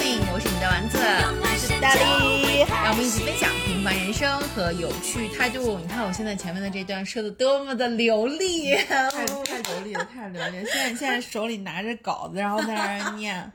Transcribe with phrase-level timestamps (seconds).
[0.00, 5.76] 我是你的丸子，我是大力，让我们一起分享平凡人生和有趣态度。
[5.78, 10.64] 你看我现在前面的这段说的多么的流利， 太太流利了，太流利了。
[10.66, 13.50] 现在现在手里拿着稿子，然后在那儿念。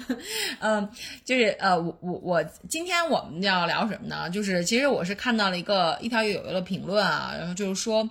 [0.60, 0.88] 嗯，
[1.22, 4.30] 就是呃，我我我今天我们要聊什么呢？
[4.30, 8.08] 就是其实我是看到了一个一条有友的评论啊，然后就是说，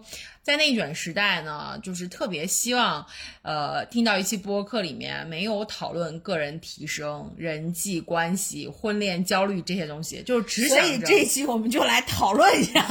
[0.49, 3.05] 在内卷时代呢，就是特别希望
[3.43, 12.83] 呃听到一期播客里面没有讨论个人提升、人际关系、婚恋焦虑这些东西，就是只想着这期我们就来讨论一下。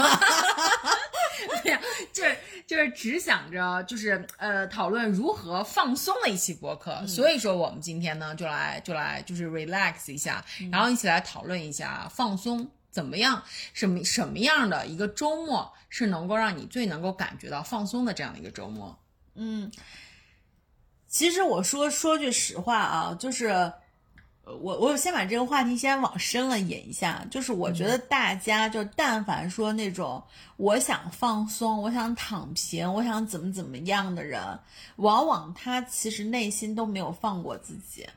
[1.64, 1.80] 对呀，
[2.12, 13.42] 就是就是只想着就是呃讨论如何放松的一期播客，所以说我们今天呢就来就来就是 relax 一下，然后一起来讨论一下放松怎么样，
[13.74, 18.98] 什么什么样的一个周末是能够让你最能够感觉到放松的这样的一个周末。
[19.34, 19.70] 嗯，
[21.06, 23.72] 其实我说说句实话啊，就是。
[24.62, 30.24] 我我先把这个话题先往深了引一下，就是我觉得大家就但凡说那种
[30.56, 34.40] 我想放松、我想躺平、我想怎么怎么样的人，
[34.96, 38.08] 往往他其实内心都没有放过自己。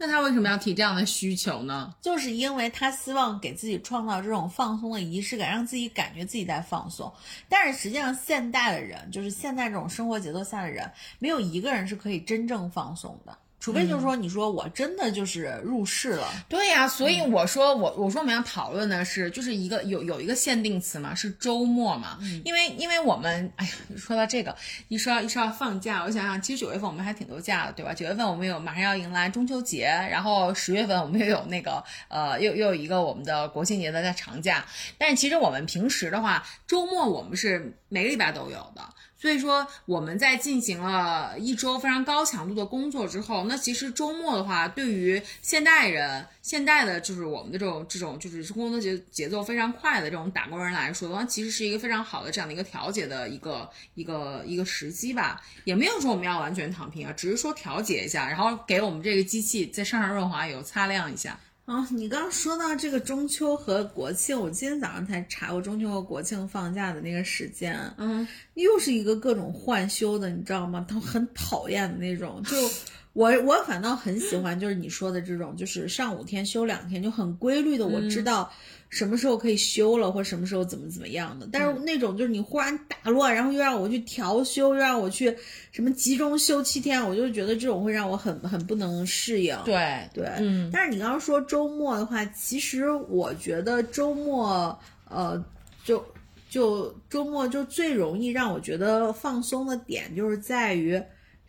[0.00, 1.92] 那他为什么要提这样的需求呢？
[2.00, 7.12] 就是因为他希望给自己创造这种放松的仪式感，让自己感觉自己在放松。
[7.48, 10.88] 但是实际上，现代的人，就是现在这种生活节奏下的人，
[11.18, 13.36] 没有一个人是可以真正放松的。
[13.60, 24.54] 除非就是说，你说我真的就是入世了，对呀，所以我说我我说我们要讨论的是，就是一个有有一个限定词嘛，是周末嘛，因为因为我们哎呀，说到这个，
[24.86, 27.92] 一说到一说到放假，我想想，其实九月份我们还挺多假的，对吧？
[27.92, 34.64] 九月份我们有马上要迎来中秋节，然后十月份我们又有那个呃，又又有一个我们的国庆节的在长假，
[34.96, 38.82] 但是其实我们平时的话，周末我们是每个礼拜都有的。
[39.20, 55.42] 所以说，我们在进行了一周非常高强度的工作之后，那其实周末的话，对于现代人、现代的，就是我们的这种这种就是工作节节奏非常快的这种打工人来说的话，其实是一个非常好的这样的一个调节的一个一个一个时机吧。
[55.64, 61.38] 也没有说我们要完全躺平啊，只是说调节一下，然后给我们这个机器再上上润滑油，擦亮一下。
[61.68, 70.86] 啊，你刚刚说到这个中秋和国庆，我今天早上才查过中秋和国庆放假的那个时间，嗯，又是一个各种换休的，你知道吗？
[70.88, 72.42] 都很讨厌的那种。
[72.44, 72.56] 就
[73.12, 78.50] 我我反倒很喜欢，就是你说的这种，就是上五天休两天，就很规律的，我知道。
[78.90, 81.46] 什么时候可以休了，或什么时候怎么怎么样的？
[81.52, 85.36] 但是那种就是你忽然打乱，然后又让我去调休，又让我去
[85.72, 89.56] 什么集中休七天，我就觉得这种会让我很很不能适应。
[89.64, 90.70] 对对，嗯。
[90.72, 94.78] 但是你刚刚说周末的话，其实我觉得周末，
[95.10, 95.44] 呃，
[95.84, 96.02] 就
[96.48, 100.98] 就周末就最容易让我觉得放松的点，就是在于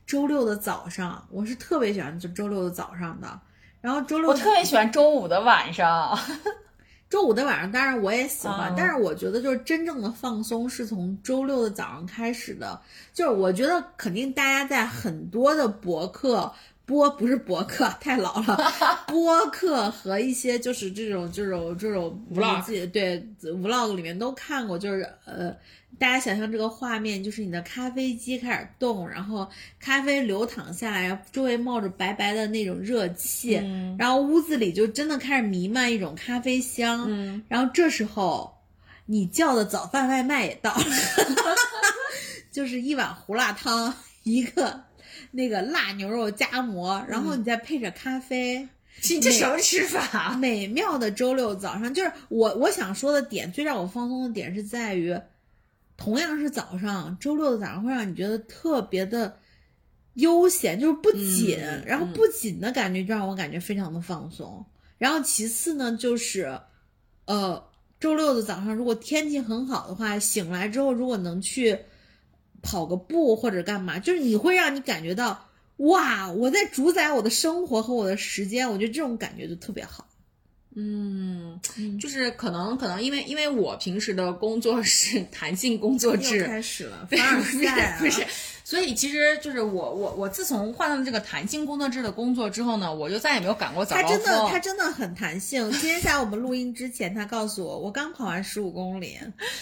[0.05, 3.39] 周六的早上，我是特别喜欢就周六的早上的。
[3.79, 6.19] 然后周六我特别喜欢周五的晚上。
[7.09, 12.79] 周五的晚上，当然我也喜欢，但是我觉得就是真正的放松是从周六的早上开始的。
[13.11, 16.53] 就是我觉得肯定大家在很多的博客
[16.89, 18.57] 播不是博客太老了，
[19.05, 25.55] 播客和一些就是这种这种这种 vlog 对 vlog 里面都看过，就是呃。
[25.97, 29.49] 大家想象这个画面，就是你的咖啡机开始动，然后
[29.81, 33.55] 咖啡流淌下来，然后周围冒着白白的那种热气，
[33.97, 37.43] 然后屋子里就真的开始弥漫一种咖啡香。
[37.49, 38.55] 然后这时候，
[39.07, 40.83] 你叫的早饭外卖也到了，
[42.49, 44.83] 就是一碗胡辣汤，一个
[45.31, 48.67] 那个辣牛肉夹馍，然后你再配着咖啡，
[49.09, 50.35] 你这什么吃法？
[50.39, 55.19] 美妙的周六早上，就是我我想说的点，最让我放松的点是在于。
[55.97, 59.37] 同样是早上，周六的早上会让你觉得特别的
[60.13, 64.65] 悠闲，就是不紧，然后不紧的感觉就让我感觉非常的放松。
[64.97, 66.57] 然后其次呢，就是，
[67.25, 67.61] 呃，
[67.99, 71.77] 周六的早上如果天气很好的话，醒来之后如果能去
[72.61, 80.05] 跑个步或者干嘛，就是你会让你感觉到哇，我在主宰我的生活和我的时间，我觉得这种感觉就特别好。
[80.75, 81.59] 嗯，
[81.99, 87.23] 就是可能可能因为因为我平时的工作是 弹性工作制，开始了，不是
[87.99, 88.25] 不是。
[88.69, 94.11] 所以其实就是我我我自从换了这个弹性工作制的工作之后呢，我就再也没有赶过早高峰。
[94.11, 95.71] 他真的他真的很弹性。
[95.71, 99.17] 今天下午我们录音之前，他告诉我，我刚跑完十五公里，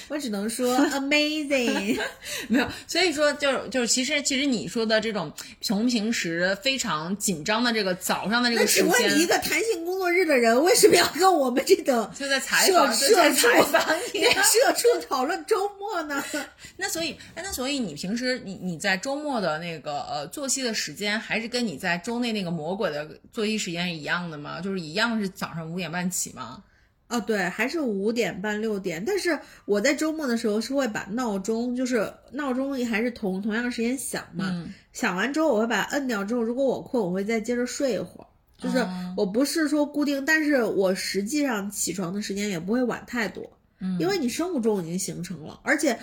[0.09, 1.97] 我只能说 amazing。
[2.49, 5.31] 没有，所以说就是就是其实其实你说的这种
[5.61, 16.21] 从平时非常紧张的这个早上的这个时间，那请问你一个弹性工作日的人，为什么要跟我们这种就在采访社采访社畜讨论周末呢？
[16.75, 24.59] 那所以那所以你平时你你在在周末的那个呃作息的时间，还是跟你在周内那个魔鬼的作息时间是一样的吗？
[24.59, 26.63] 就是一样是早上五点半起吗？
[27.09, 29.05] 哦，对，还是五点半六点。
[29.05, 38.27] 但是我在周末的时候是会把闹钟，就是闹钟还是同同样时间响嘛，嗯响完之后我会把它摁掉，之后如果我困，我会再接着睡一会儿。
[38.57, 45.99] 就是哦我不是说固定，但是我实际上起床的时间也不会晚太多，嗯因为你生物钟已经形成了，而且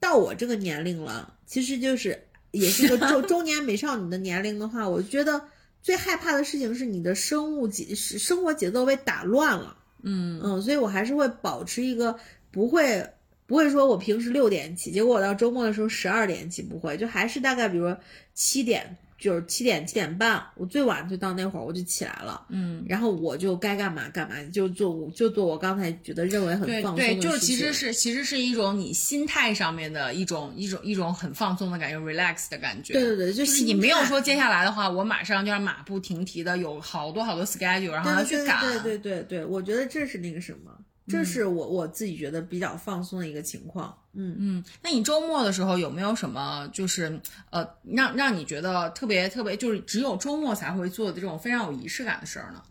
[0.00, 5.42] 到我这个年龄了，其实就是也是一个中中年美少女的年龄的话，我觉得
[5.82, 9.76] 最害怕的事情是你的生物节生活节奏被打乱了。
[10.02, 12.18] 嗯嗯，所以我还是会保持一个
[12.50, 13.04] 不会
[13.46, 17.98] 不会说我平时六点起，结果我到周末的时候十二点起，不会，就还是大概比如说
[18.32, 22.84] 七点，就是七点七点半，我最晚就到那会儿我就起来了，嗯。
[22.88, 32.92] 然后我就该干嘛干嘛，就做就做我刚才觉得认为很放松的对，就是其实是其实是一种你心态上面的一种一种一种很放松的感觉，relax 的感觉。
[32.92, 38.60] 对对对，就就是你没有说接下来的话，我马上就要马不停蹄的有好多好多 schedule，然后要对对去赶。
[38.60, 40.70] 对对对对，我觉得这是那个什么，
[41.08, 43.96] 这是我我自己觉得比较放松的一个情况。
[44.12, 47.20] 嗯，嗯，那你周末的时候有没有什么就是
[47.50, 52.62] 呃让让你觉得特别特别就是只有周末才会做的这种非常有仪式感的事儿呢？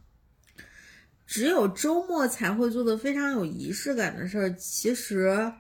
[1.26, 5.52] 只有周末才会做的非常有仪式感的事儿，其实，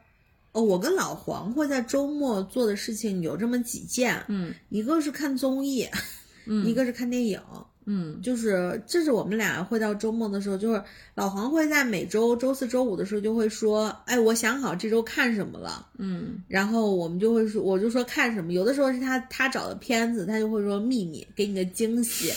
[0.53, 5.85] 哦，我跟老黄会在周末做的事情有这么几件，嗯一个是看综艺，
[6.45, 7.41] 嗯一个是看电影。
[7.87, 8.21] 嗯。
[8.21, 10.79] 就是这是我们俩会到周末的时候，就是
[11.15, 16.43] 老黄会在每周周四周五的时候就会说，哎，我想好这周看什么了，嗯。
[16.47, 22.31] 然后我们就会说，我就说看什么，有的时候是他他找的片子，他就会说秘密，给你个惊喜，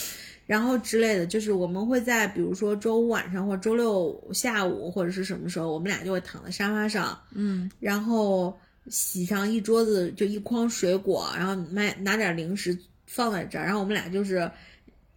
[0.46, 7.70] 然后之类的，就是我们会在比如说周五晚上或者周六下午或者是什么时候，我们俩就会躺在沙发上，嗯。
[7.80, 8.56] 然后
[8.88, 12.76] 洗上一桌子就一筐水果，然后买拿点零食
[13.06, 14.50] 放在这儿，然后我们俩就是。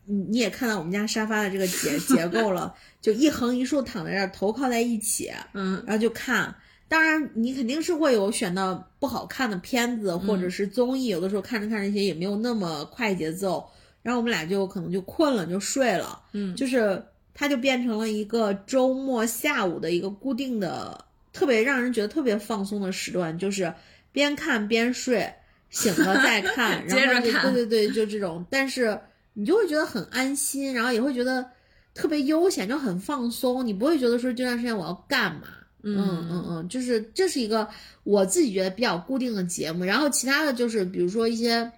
[0.06, 6.54] 你你也看到我们家沙发的这个结结构了，就一横一竖躺在这儿，头靠在一起，嗯然后就看。
[6.90, 13.68] 当然，你肯定是会有选到不好看的片子或者是综艺，有的时候看着看着一些也没有那么快节奏，
[14.04, 16.22] 然后我们俩就可能就困了，就睡了。
[16.34, 17.04] 嗯就是
[17.34, 23.74] 它就变成了一个周末下午的一个固定的，特别让人觉得特别放松的时段，就是
[24.12, 25.34] 边看边睡，
[25.72, 28.46] 醒了再看， 然后就看对对对，就这种。
[28.52, 29.00] 但是
[29.33, 31.45] 你就会觉得很安心，然后也会觉得
[31.94, 33.65] 特别悠闲，就很放松。
[33.65, 35.47] 你不会觉得说这段时间我要干嘛？
[35.85, 35.97] 嗯
[36.31, 37.68] 嗯嗯，就是这是一个
[38.06, 41.69] 我自己觉得比较固定的节目，然后其他的就是比如说一些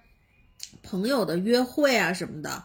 [0.82, 2.62] 朋友的约会啊什么的，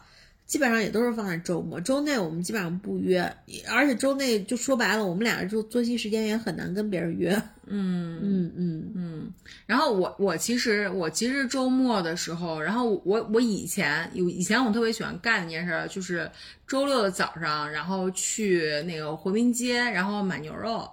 [0.52, 1.80] 基本上也都是放在周末。
[1.80, 3.22] 周内我们基本上不约，
[3.70, 7.30] 而且周内就说白了，我们俩就作息时间也很难跟别人约。
[7.66, 9.32] 嗯嗯嗯嗯，
[9.64, 16.30] 然后我我其实我其实周末的时候，然后我我以前有以前我特别喜欢干的一件事儿，就是
[16.66, 20.86] 周六的早上，然后去那个回民街，然后买牛肉。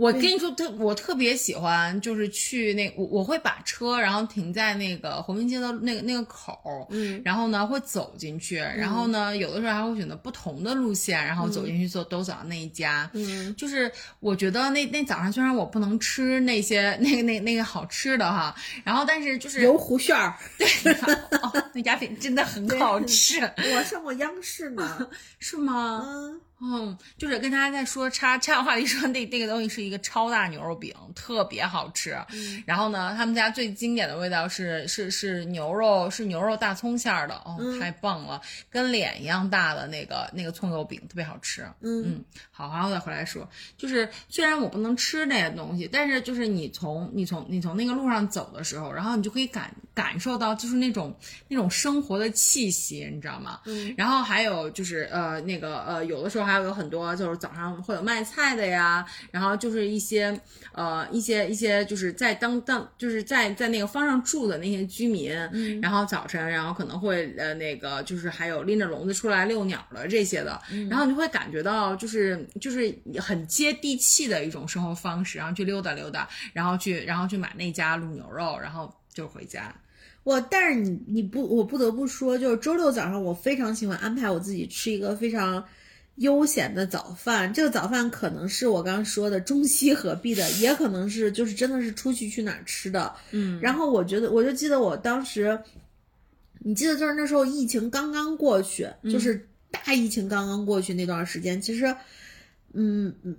[0.00, 13.10] 我跟你说，特我特别喜欢，就是去那我我会把车，然后停在那个回民街的那个那个口儿，嗯然后呢会走进去，然后呢有的时候还会选择不同的路线，然后走进去做都走到那一家。
[13.12, 20.34] 嗯就是我觉得那那早上虽然我不能吃那些那个那那个好吃的哈，然后但是就是油胡馅儿，
[21.42, 25.08] 哦，那家店真的很好吃，我上过央视呢。
[25.38, 26.04] 是吗？
[26.06, 32.16] 嗯嗯，就是跟大家在说插插话题说那那个东西是一个超大牛肉饼，特别好吃。
[32.32, 38.40] 嗯然后呢，他们家最经典的味道是是是牛肉是牛肉大葱馅儿的，哦，嗯太棒了，
[38.70, 41.62] 跟脸一样大的那个那个葱油饼特别好吃。
[41.80, 51.16] 嗯嗯，好，然后再回来说，就是虽然我不能吃那些东西，但是就是你从你从你从那个路上走的时候，然后你就可以感感受到就是那种
[51.48, 53.60] 那种生活的气息，你知道吗？
[53.64, 60.38] 嗯然后还有就是呃那个呃有的时候还有有很多就是早上会有卖菜的呀，然后就是一些
[60.72, 79.74] 呃一些一些就是在当当就是在在那个方上住的那些居民，嗯然后早晨然后可能会呃那个就是还有拎着笼子出来遛鸟的这些的，嗯然后你就会感觉到就是就是很接地气的一种生活方式，然后去溜达溜达，然后去然后去买那家卤牛肉，然后就回家。
[80.22, 85.64] 我但是你你不我不得不说，就是周六早上我非常喜欢安排我自己吃一个非常
[86.20, 87.52] 悠闲的早饭。
[87.52, 93.14] 这个早饭可能是我刚刚说的中西合璧的，也可能是就是真的是出去去哪儿吃的。
[93.32, 95.58] 嗯然后我觉得我就记得我当时，
[96.60, 101.86] 你记得就是那时候疫情刚刚过去，就是大疫情刚刚过去那段时间，其实，
[102.72, 103.36] 嗯嗯。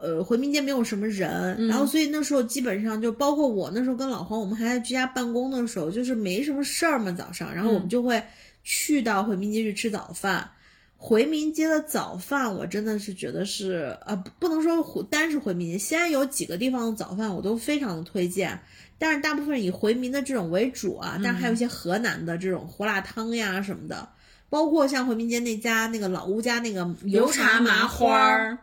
[0.00, 8.22] 呃，回民街没有什么人，然后所以那时候基本上就包括我那时候跟老黄，我们还在居家办公的时候，就是没什么事儿嘛，早上，然后我们就会
[8.62, 10.48] 去到回民街去吃早饭。
[11.00, 18.60] 回民街的早饭，我真的是觉得是呃，不不能说回单是回民街，西安有几个地方的早饭我都非常的推荐，
[18.98, 24.08] 但是大部分以回民的这种为主啊，但是还有一些河南的这种胡辣汤呀什么的，
[24.50, 28.58] 包括像回民街那家那个老吴家那个油茶麻花儿。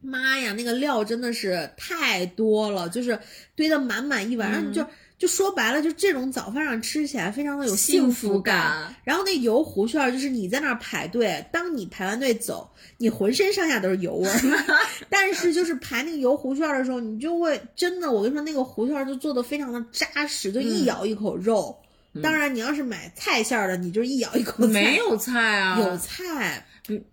[0.00, 3.18] 妈呀，那个料真的是太多了，就是
[3.56, 4.86] 堆得满满一碗，然后你就
[5.24, 8.94] 就说白了，就这种早饭上吃起来非常的有幸福感。
[9.04, 14.38] 然后那油糊馅儿，就是你在那儿排队，当你排完队走，你浑身上下都是油味儿。
[15.08, 21.74] 但是就是排那个油糊馅儿的时候，你就会真的，我跟你说，那个糊馅儿就做的非常的扎实，就一咬一口肉。
[22.22, 24.66] 当然，你要是买菜馅儿的，你就一咬一口。
[24.66, 26.66] 没有菜啊，有菜。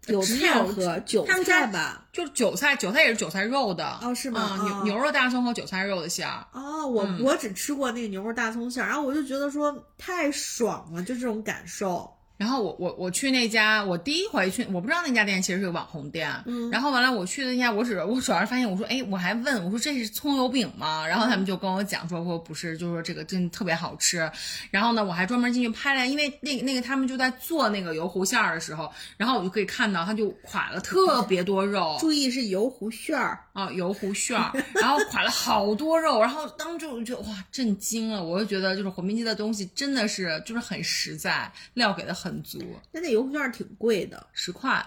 [0.08, 4.60] 有菜和韭菜吧，就是韭菜，韭菜也是韭菜肉的哦，是吗？
[4.63, 12.12] 牛牛肉大葱和韭菜肉的馅儿哦，我我只吃过那个牛肉大葱馅儿，然后我就觉得说太爽了，就这种感受。
[12.41, 16.27] 然后我我我去那家，我第一回去，我不知道那家店其实是个网红店。
[16.48, 16.71] 嗯。
[16.71, 21.05] 然后完了，我去的那家，我只我主要是发现，我说，哎，我还问我说这是葱油饼吗？
[21.05, 24.27] 然后他们就跟我讲说，说不是，就是说这个真特别好吃。
[24.71, 31.95] 然后呢，我还专门进去拍了，因为那那个他们就在做那个油糊馅儿的时候，然后我就可以看到，他就垮了特别多肉。
[32.00, 42.41] 注意是油糊馅儿啊，油糊馅儿，然后 垮了好多肉，然后当时我就哇震惊了，我就觉得就是回民街的东西真的是就是很实在，料给的很。
[42.41, 42.60] 足，
[42.91, 44.84] 但那油糊馅挺贵的，十块，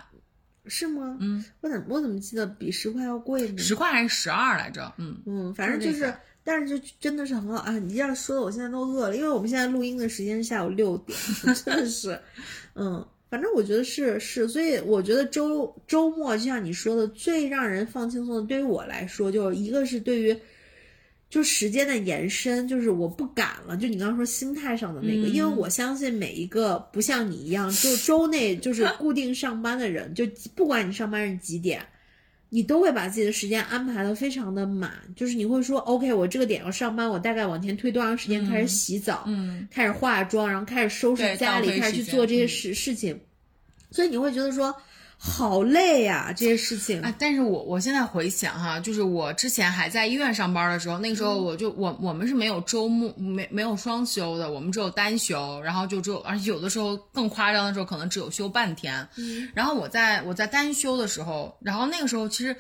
[0.67, 1.17] 是吗？
[1.21, 3.59] 嗯，我怎么我怎么记得比十块要贵呢？
[3.59, 4.93] 十块还是十二来着？
[4.99, 7.79] 嗯嗯，反正就是，但是就真的是很好啊！
[7.79, 11.17] 你这样说的，我现在都饿了，因为我们现在录音的时间是下午六点，
[11.65, 12.21] 真的是，
[12.75, 20.37] 嗯，反正我觉得是是，所以我觉得周周末就像你说的，最让人放轻松的，对于我来说，就一个是对于。
[21.31, 23.77] 就时间的延伸，就是我不敢了。
[23.77, 30.25] 就你刚刚说心态上的那个，因为我相信每一个不像你一样，就周内就是固定上班的人，就
[30.55, 31.85] 不管你上班是几点，
[32.55, 34.93] 你都会把自己的时间安排的非常的满。
[35.17, 43.19] 就是你会说，OK，我这个点要上班，我大概往前推多长时间开始洗澡，嗯，开始化妆，然后开始收拾家里，开始去做这些事事情。
[43.91, 44.73] 所以你会觉得说。
[45.27, 47.13] 好累呀，这些事情啊！
[47.19, 59.09] 但是我我现在回想哈，就是我之前还在医院上班的时候，那个时候我就我我们是没有周末没没有双休的，我们只有单休，然后就只有而且有的时候更夸张的时候，可能只有休半天。
[59.17, 62.55] 嗯，然后我在我在单休的时候，然后那个时候其实。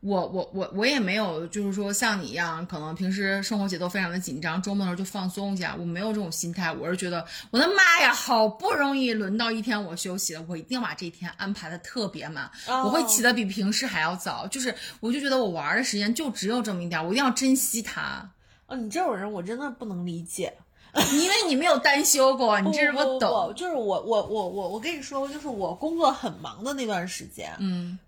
[0.00, 5.74] 我我我我也没有，就是说像你一样，可能平时生活节奏非常的紧张，周末的时候就放松一下。
[5.76, 12.48] 我没有这种心态，我是觉得我的妈呀，好不容易轮到一天我休息了，我一定要把这一天安排的特别满。
[12.68, 18.30] 我会起的比平时还要早，就是我就觉得我玩的时间就只有这么一点，我一定要珍惜它。
[18.66, 20.52] 哦，你这种人我真的不能理解，
[21.14, 23.52] 因为你没有单休过，你这是不懂。
[23.56, 27.98] 就是我我我我我跟你说，就是我工作很忙的那段时间，嗯。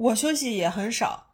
[0.00, 1.26] 我休息也很少，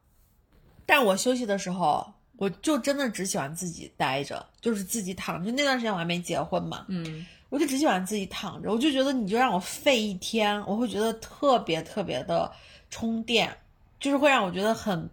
[0.85, 2.05] 但我休息的时候，
[2.37, 5.53] 我就真的只喜欢自己待着，就是自己躺着。
[5.53, 8.69] 那段时间我还没结婚嘛，嗯，我就只喜欢自己躺着。
[8.73, 12.51] 我就觉得你就让我废一天，我会觉得特别特别的
[12.91, 13.57] 充电，
[14.01, 15.09] 就是会让我觉得很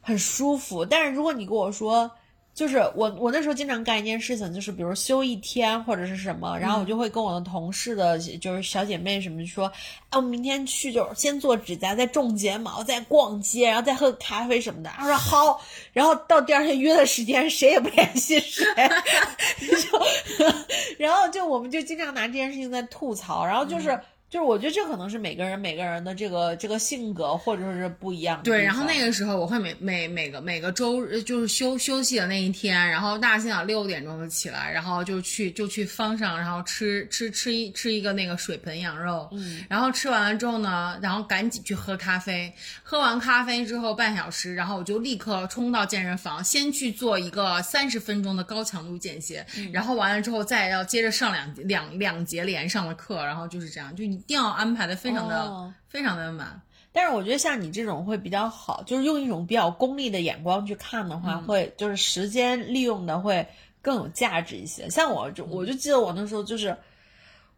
[0.00, 0.84] 很舒服。
[0.84, 2.08] 但是如果你跟我说，
[2.56, 9.70] 就是我，我那时候经常干一件事情，就是比如休一天或者是什么，然后我就会跟我的同事的，就是小姐妹什么说，
[10.08, 14.88] 哎，我明天去，就是先做指甲，再种睫毛，再逛街，然后再喝咖啡什么的。
[14.96, 15.60] 他说好，
[15.92, 18.64] 然后到第二天约的时间，谁也不联系谁，
[19.60, 20.00] 就，
[20.96, 24.00] 然后就我们就经常拿这件事情在吐槽，然后就是。
[24.28, 28.42] 就是我觉得这可能是每个人每个人的这个这个性格或者是不一样的。
[28.42, 42.52] 对，然后那个时候我会每每每个每个周就是休休息的那一天，然后大清早六点钟就起来，然后就去就去方上，然后吃吃吃一吃一个那个水盆羊肉，嗯，然后吃完了之后呢，然后赶紧去喝咖啡，
[42.82, 54.04] 喝完咖啡之后半小时，然后我就立刻冲到健身房，先去做一个三十分钟的高强度间歇，然后完了之后再要接着上两两两节连上的课，然后就是这样就。
[54.16, 56.60] 一定要安排的非常的非常的满，
[56.92, 63.46] 但是我觉得像你这种会比较好，就是用一种比较功利的眼光去看的话，会就是时间利用的会
[63.82, 64.88] 更有价值一些。
[64.88, 66.76] 像我就我就记得我那时候就是，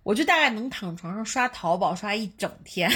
[0.02, 2.90] 我就大概能躺床上刷淘宝刷一整天，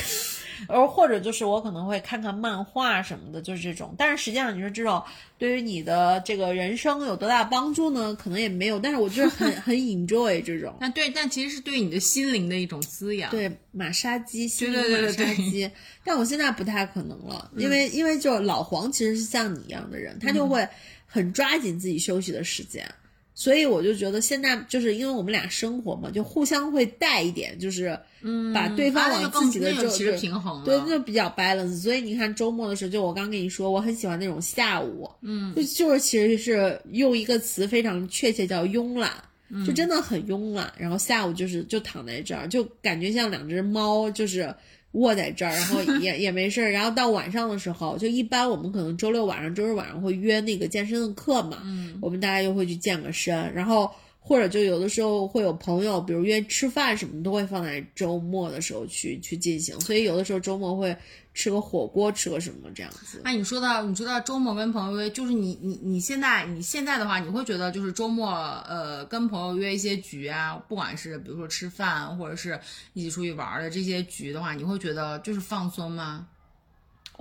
[0.68, 3.94] 而或者就是我可能会看看漫画什么的，就是这种。
[3.98, 5.02] 但是实际上你说这种
[5.38, 8.14] 对于你的这个人生有多大帮助呢？
[8.14, 8.78] 可能也没有。
[8.78, 10.74] 但是我就是很 很 enjoy 这种。
[10.80, 13.30] 那对，但其实是对你的心灵的一种滋养。
[13.30, 15.70] 对，马杀鸡，心对对对灵马杀对对鸡。
[16.04, 20.66] 但我现在不太可能了，因为因为就老黄其实是像你一样的人，他就会
[21.06, 22.88] 很抓紧自己休息的时间。
[23.34, 30.62] 所以我就觉得现在就是因为我们俩生活嘛，就互相会带一点，就是嗯，把对方往自己的就那就其实就平衡。
[30.64, 31.76] 对，那就比较 balance。
[31.76, 39.12] 所以你看周末的时候，就我刚跟你说，我很喜欢那种下午，嗯，就就是其实是用一个词非常确切，叫慵懒。
[39.54, 44.54] 嗯就真的很慵懒，然后下午就是就躺在这儿，就感觉像两只猫，就是
[44.92, 46.70] 卧在这儿，然后 也也没事儿。
[46.70, 53.90] 然后到晚上的时候，就一般我们可能周六晚上、周日晚上会约那个健身的课嘛，嗯我们大家又会去健个身，然后
[54.24, 59.78] 或者就有的时候会有朋友，比如约吃饭什么，都会放在周末的时候去去进行。
[59.80, 60.96] 所以有的时候周末会
[61.34, 63.20] 吃个火锅，吃个什么这样子。
[63.24, 72.58] 那你说到你说到周末跟朋友约，就是你你你现在你现在的话，你会觉得就是周末呃跟朋友约一些局啊，不管是比如说吃饭或者是
[72.92, 76.28] 一起出去玩的这些局的话，你会觉得就是放松吗？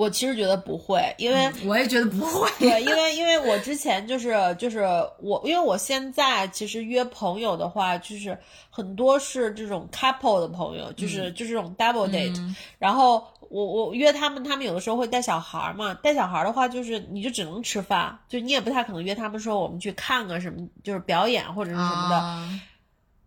[0.01, 2.49] 我其实觉得不会，因为、我也觉得不会。
[2.57, 4.79] 对，因为因为我之前就是就是
[5.19, 8.35] 我，因为我现在其实约朋友的话，就是
[8.71, 12.35] 很多是这种 couple 的朋友，就是、就是这种 double date，、
[12.79, 22.15] 然后我我约他们，他们有的时候会带小孩儿嘛，带小孩儿的话，就是你就只能吃饭，就你也不太可能约他们说我们去看个什么，就是表演或者是什么的。
[22.15, 22.59] 啊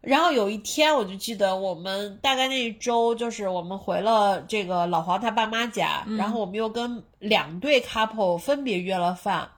[0.07, 9.49] 然后有一天，我就记得我们大概那一周，就是我们回了这个老黄他爸妈家，然后我们又跟两对 couple 分别约了饭。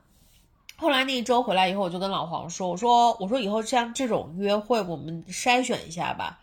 [0.76, 6.38] 后来那一周回来以后，我就跟老黄说：“我说我说以后像这种约会，我们筛选一下吧，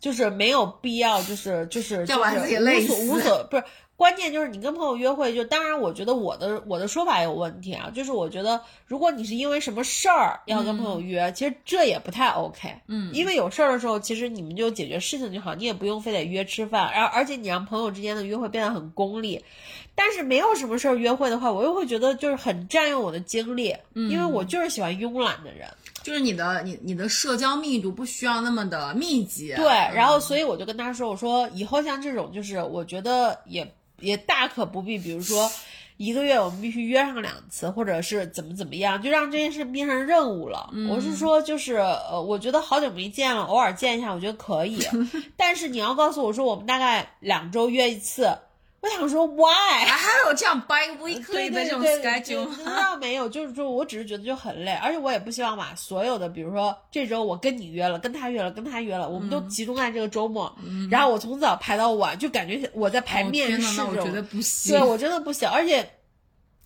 [0.00, 3.64] 就是没有必要，就是就是 就是自己累无所死无所不是。”
[3.96, 12.74] 关键就是你跟朋友约会，就当然我觉得我的我的说法有问题啊，就是我觉得如果你是因为什么事儿要跟朋友约，其实这也不太 OK。
[12.88, 19.42] 嗯，因为有事儿的时候，其实你们就解决事情就好，你也不用非得约吃饭，然后而且你让朋友之间的约会变得很功利。
[19.98, 25.66] 但是没有什么事儿约会的话，我又会觉得就是很占用我的精力，因为我就是喜欢慵懒的人。
[26.02, 29.54] 就是你的你你的社交密度不需要那么的密集。
[29.56, 33.66] 对，然后所以我就跟他说，我说以后像这种，就是我觉得也
[34.00, 35.50] 也大可不必，比如说。
[35.98, 40.68] 一个月我们必须约上两次，或者是怎么怎么样，就让这件事变成任务了。
[40.90, 44.78] 我是说，就是呃，我觉得好久没见了，偶尔见一下，我觉得可以。
[45.38, 48.28] 但是你要告诉我说，我们大概两周约一次，
[48.86, 49.84] 我想说 why？
[49.84, 60.54] 啊还有这样 对 weekly 的这种 schedule 没有，就是说我只是觉得就很累，而且我也不希望把所有的，比如说这周我跟你约了，跟他约了，跟他约了，我们都嗯集中在这个周末，
[60.90, 63.76] 然后我从早排到晚，就感觉我在排哦面试。
[63.76, 64.72] 那我觉得不行。
[64.76, 65.88] 对我真的不行，而且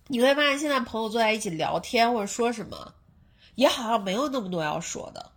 [0.08, 2.94] 你会发现现在朋友坐在一起聊天或者说什么，
[3.54, 5.30] 也好像没有那么多要说的。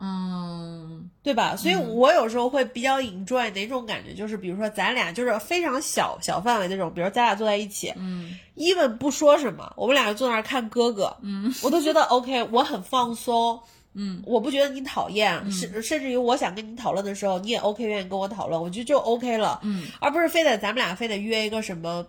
[0.00, 1.54] 嗯，对吧？
[1.56, 13.60] 所以我有时候会比较 enjoy 哪种感觉，就是比如说咱俩就是非常小小范围那种，比如咱俩坐在一起，嗯，even 不说什么，我们俩就坐那儿看哥哥，嗯，我都觉得 OK，我很放松，
[13.92, 22.06] 嗯，我不觉得你讨厌，甚甚至于我想跟你讨论的时候，你也 OK 愿意跟我讨论，我觉得就 OK 了，嗯，而不是非得咱们俩非得约一个什么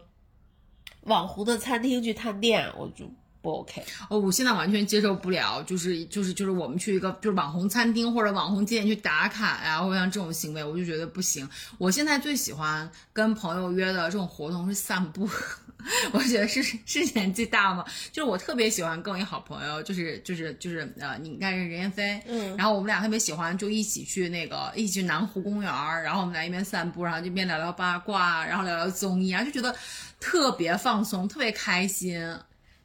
[1.03, 3.05] 网红的餐厅去探店，我就
[3.41, 3.83] 不 OK。
[4.09, 11.47] 哦，我现在完全接受不了，就是就是就是我们去一个就是网红餐厅或者网红景点去打卡呀，或者像这种行为，我就觉得不行。
[11.77, 15.27] 我现在最喜欢跟朋友约的这种活动是散步。
[16.13, 17.83] 我觉得是是年纪大吗？
[18.11, 29.75] 就是我特别喜欢跟我一好朋友，就是就是就是呃，你应该是任彦飞，嗯然后我们俩特别喜欢就一起去那个一起去南湖公园儿，然后我们俩一边散步，然后就一边聊聊八卦，然后聊聊综艺啊，就觉得
[30.19, 32.23] 特别放松，特别开心。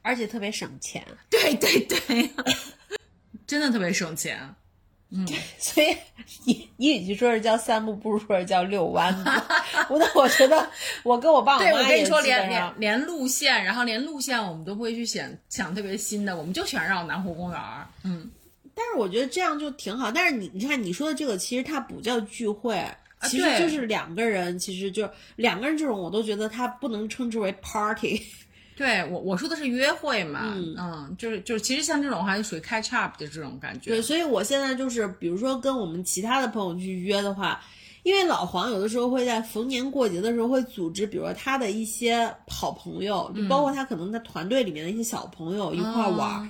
[0.07, 2.29] 而且特别省钱， 对对对，
[3.45, 4.39] 真的特别省钱。
[5.09, 5.25] 嗯
[5.57, 5.95] 所以
[6.43, 9.23] 你你与其说是叫散步，不如说是叫遛弯子。
[9.89, 10.69] 我那我觉得
[11.03, 17.87] 我跟我爸我对，我跟你说，连连连路线，然后连路线我们都不会去选想特别新的，我们就喜欢绕南湖公园儿。
[18.03, 18.29] 嗯，
[18.75, 20.11] 但是我觉得这样就挺好。
[20.11, 22.77] 但是你你看你说的这个，其实它不叫聚会，
[23.29, 28.21] 其实就是两个人，其实就两个人这种，我都觉得它不能称之为 party。
[28.77, 33.89] 对我我说的是约会嘛，嗯就是就是，其实像这种话就属于 catch up 的这种感觉。
[33.89, 37.59] 对，所以我现在就是，比如说跟我们其他的朋友去约的话，
[38.03, 46.49] 因为老黄有的时候会在逢年过节的时候会组织，比如说他的一些好朋友，就包括他可能他团队里面的一些小朋友一块儿玩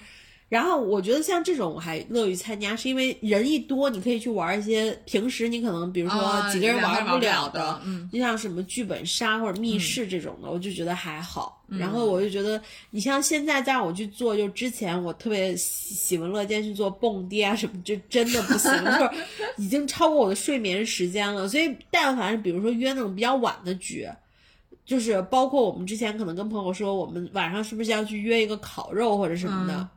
[0.49, 11.53] 然后我觉得像这种我还乐于参加，是因为人一多，你可以去玩一些平时你可能比如说啊几个人玩不了了的嗯，就像什么剧本杀或者密室这种的，我就觉得还好。
[11.69, 19.09] 嗯然后我就觉得，你像现在再让我去做，就之前我特别喜喜闻乐见去做蹦迪啊什么，就真的不行， 就是
[19.57, 21.45] 已经超过我的睡眠时间了。
[21.49, 24.07] 所以，但凡是比如说约那种比较晚的局，
[24.85, 29.89] 就是包括我们之前可能跟朋友说，我们晚上是不是要去约一个烤肉或者什么的，嗯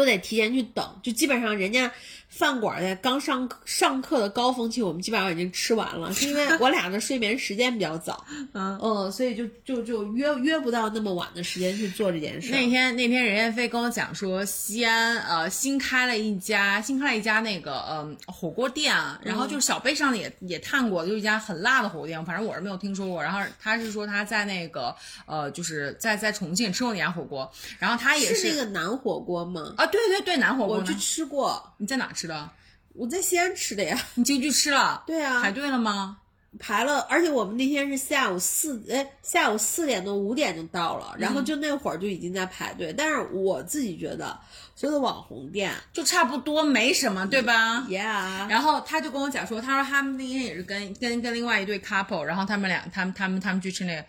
[0.00, 0.84] 都得提前去等。
[1.02, 1.90] 就基本上人家
[2.28, 12.50] 饭馆在刚上上课的高峰期，我们基本上已经吃完了，是因为我俩的睡眠时间比较早， 嗯嗯，所以就就就约约不到那么晚的时间去做这件事。
[12.52, 23.22] 那天那天任燕飞跟我讲说，西安呃新开了一家新开了一家那个嗯、火锅店啊，然后就是小贝上也也探过，就是一家很辣的火锅店，反正我是没有听说过。
[23.22, 24.94] 然后他是说他在那个
[25.26, 29.74] 呃就是在在重庆吃过那家火锅，然后他也是那个南火锅吗？
[29.76, 32.50] 啊对对对南火锅我去吃过，你在哪吃的？
[32.94, 33.98] 我在西安吃的呀。
[34.14, 35.02] 你进去吃了？
[35.06, 36.16] 对啊，排队了吗？
[36.58, 42.92] 排了，而且我们那天是下午四，哎，下午四点多五点就到了，然后就那会儿就已经在排队。
[42.92, 44.36] 但是我自己觉得，
[44.74, 54.04] 所有的网红店就差不多没什么，对吧？，Yeah，然后他就跟我讲说，他说他们那天也是跟跟跟另外一对 couple，然后他们俩他们他们他们去吃那个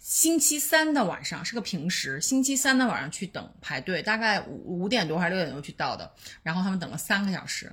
[0.00, 6.10] 星期三的晚上是个平时，星期三的晚上去等排队，大概五五点多还是六点多去到的，
[6.42, 7.70] 然后他们等了三个小时，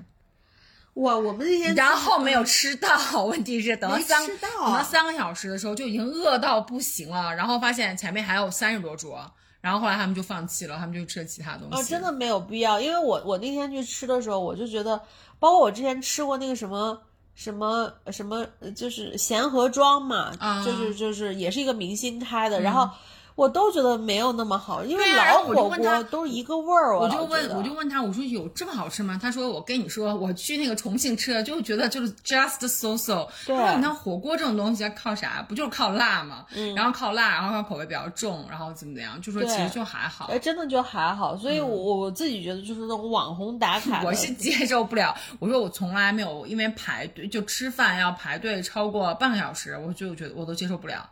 [0.95, 9.31] 哇，我们那天然后没有吃到，问题是等了没三等到三个小时的时候就已经饿到不行了，然后发现前面还有三十多桌。
[9.59, 11.75] 然后后来他们就放弃了，他们就吃了其他东西。
[11.75, 15.01] 哦，真的没有必要，因为我我那天去吃的时候，我就觉得，
[15.39, 17.01] 包括我之前吃过那个什么
[17.37, 22.89] 什么什么，呃就是贤和庄嘛，啊就是就是也是一个明星开的，然后
[23.37, 29.19] 我都觉得没有那么好，因为老火后我就问他锅都是一个味儿，我就问我就问他，我说有这么好吃吗？
[29.21, 33.27] 他说我跟你说，我去那个重庆吃的，就觉得就是 just so so。
[33.45, 35.45] 对他说你看火锅这种东西靠啥？
[35.47, 36.47] 不就是靠辣吗？
[36.75, 39.21] 然后靠辣，然后靠口味比较重，然后怎么怎么样？
[39.21, 40.39] 就说其实就还好哎，。
[40.39, 51.07] 真的就还好，所以我我自己觉得就是那种网红打 卡我是接受不了，我说我从来没有因为排队就吃饭要排队超过半个小时，我就觉得我都接受不了。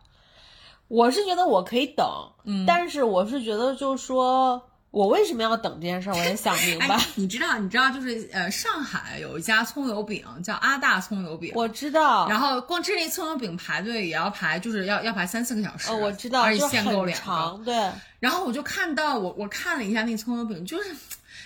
[0.88, 2.06] 我是觉得我可以等，
[2.46, 15.92] 嗯，但是我是觉得就是说我为什么要等这件事儿，我也想明白 哎。，你知道你知道就是呃上海有一家葱油饼叫阿大葱油饼，我知道，然后光吃那葱油饼排队也要排，就是要要排三四个小时。
[15.92, 17.92] 哦，我知道，而且限购两对。
[18.20, 20.96] 然后我就看到我我看了一下那葱油饼，就是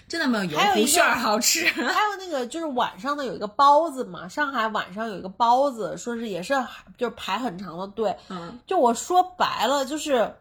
[0.09, 1.65] 真的没有油还有一个胡馅儿好吃。
[1.67, 6.55] 还有那个就是晚上的有一个包子嘛，上海晚上有一个包子，说是也是
[6.97, 8.13] 就是排很长的队。
[8.29, 10.33] 嗯，就我说白了，就是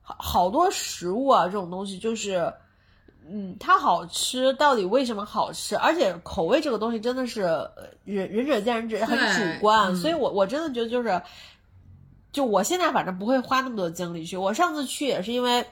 [0.00, 2.52] 好好多食物啊，这种东西就是，
[3.28, 5.76] 嗯，它好吃，到底为什么好吃？
[5.76, 9.88] 而且口味这个东西真的是呃仁仁者见仁，智，很主观。
[9.88, 11.20] 嗯所以我我真的觉得就是，
[12.30, 14.36] 就我现在反正不会花那么多精力去。
[14.36, 15.66] 我上次去也是因为，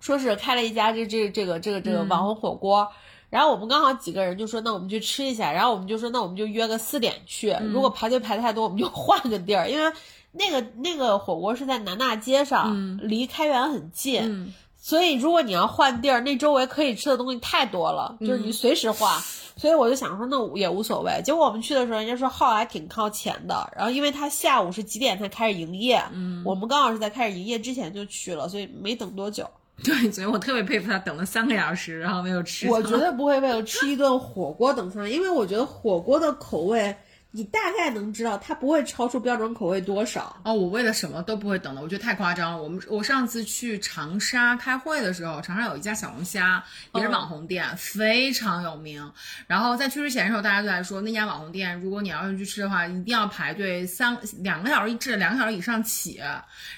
[0.00, 2.88] 说是开了一家这这这个这个这个嗯网红火锅。
[3.30, 5.52] 然后我们刚好几个人就说，那我们去吃一下。
[5.52, 7.50] 然后我们就说，那我们就约个四点去。
[7.50, 9.92] 嗯如果排队排太多，我们就 换个地儿，因为
[10.32, 14.22] 那个那个火锅是在南大街上，离开元很近。
[14.22, 19.20] 嗯所以如果你要换地儿，那周围可以吃的东西太多了，就是你随时换。
[19.56, 21.20] 所以我就想说，那也无所谓。
[21.22, 23.70] 结果我们去的时候，人家说号还挺靠前的。
[23.76, 29.44] 然后因为他下午是几点才开始营业，嗯，我们刚好是在开始营业之前就去了，所以没等多久。
[29.82, 32.68] 对，所以我特别佩服他，等了三个小时，然后没有吃。
[32.68, 36.96] 我绝对不会为了吃一顿火锅等三，因为我觉得火锅的口味，
[37.30, 40.34] 你大概能知道它不会超出标准口味多少。
[40.44, 42.62] 哦，我为了什么都不会等的，我觉得太夸张了。
[42.62, 46.64] 我们我上次去长沙开会的时候，长沙有一家小龙虾，
[46.94, 49.12] 也是网红店，非常有名。
[49.46, 56.20] 然后在去之前的时候，大家都在说那家网红店，如果你要是去吃的话，一定要排队三两个小时一至两个小时以上起。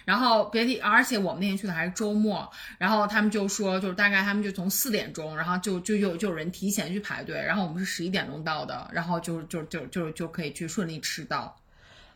[0.05, 11.57] 然后别提，而且我们那天去的还是周末，然后他们就说，就是大概他们就从四点钟，然后就就有就有人提前去排队，然后我们是十一点钟到的，然后就就就就就可以去顺利吃到。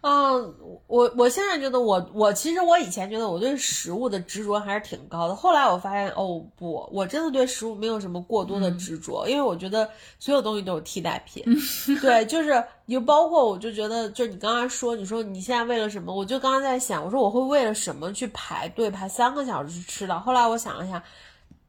[0.07, 0.55] 嗯，
[0.87, 11.43] 我我现在觉得我我其实我以前觉得我对食物的执着还是挺高的，后来我发现哦不，我真的对食物没有什么过多的执着，因为我觉得所有东西都有替代品。
[12.03, 16.15] 对，就是就包括我就觉得，就你刚刚说，你说你现在为了什么？
[16.15, 20.21] 我就刚刚在想，我说我会为了什么去排队排三个小时去吃的？
[20.21, 20.91] 后来我想了一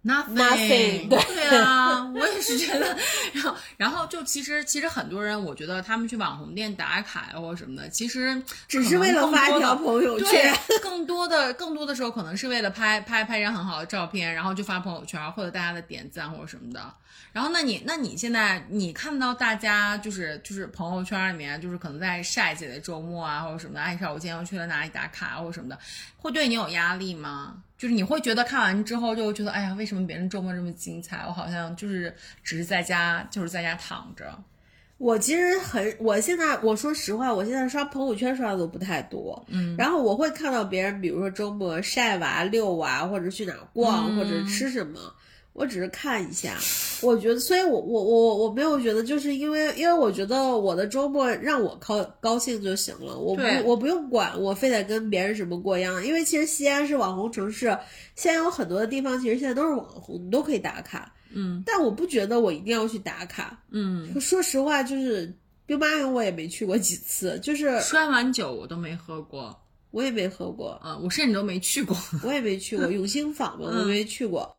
[0.06, 0.24] 下。
[0.26, 2.96] Nothing，对对啊，我也是觉得。
[3.34, 10.30] 然后，然后就其实其实很多人，我觉得他们去网红店打卡呀或者什么的，其实只是为了发一条朋友圈。
[10.30, 16.94] 对， 更多的更多的时候可能是为了拍拍拍张很好的照片，然后就发朋友圈，获得大家的点赞或者什么的。
[17.32, 25.78] 然后，那你那你现在你看到大家就是就是朋友圈里面就是可能在晒自己的周末啊或者什么的，哎，说我今天又去了哪里打卡或者什么的，
[26.15, 27.58] 会对你有压力吗？
[27.77, 34.38] 就是你会觉得看完之后就觉得，哎呀，为什么别人周末这么精彩，我好像就是只是在家，就是在家躺着。
[34.97, 44.99] 我其实很，我现在我说实话，我现在刷朋友圈刷的都不太多，嗯，然后我会看到别人，比如说周末晒娃、遛娃，或者去哪逛，或者吃什么。
[45.51, 46.57] 我只是看一下，
[47.06, 57.78] 我觉得，所以我我我我没有觉得，就是因为因为我觉得我的周末让我高高兴就行了，我不我不用管我非得跟别人什么过样，因为其实西安是网红城市，
[58.15, 65.34] 西安有很多的地方其实现在都是网红，你都可以打卡，嗯，但我不觉得我一定要去打卡，嗯，说实话，就是
[65.65, 69.56] 兵马俑我也没去过几次，就是摔碗酒我都没喝过，
[69.91, 74.56] 我也没喝过，啊，我甚至都没去过，我也没去过永兴坊嘛，我没去过。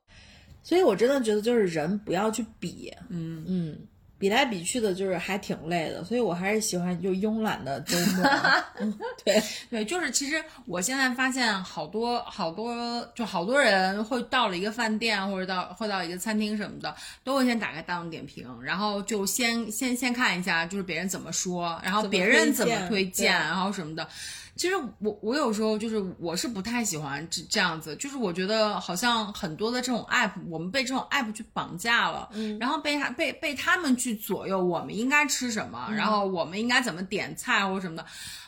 [0.66, 3.78] 所以，我真的觉得就是人不要去比，嗯嗯，
[4.18, 6.02] 比来比去的，就是还挺累的。
[6.02, 8.24] 所以我还是喜欢就慵懒的周末。
[9.24, 24.08] 对对，就是其实我现在发现好多好多，就好多人会到了一个饭店或者到会到一个餐厅什么的，都会先打开大众点评，然后就先先先看一下就是别人怎么说，然后别人怎么推荐，然后什么的。
[24.56, 38.06] 其实我我有时候就是我是不太喜欢这这样子，就是我觉得好像很多的这种 app，我们被这种 app 去绑架了，嗯，然后被他被被他们去左右，我们应该吃什么，然后我们应该怎么点菜或什么的，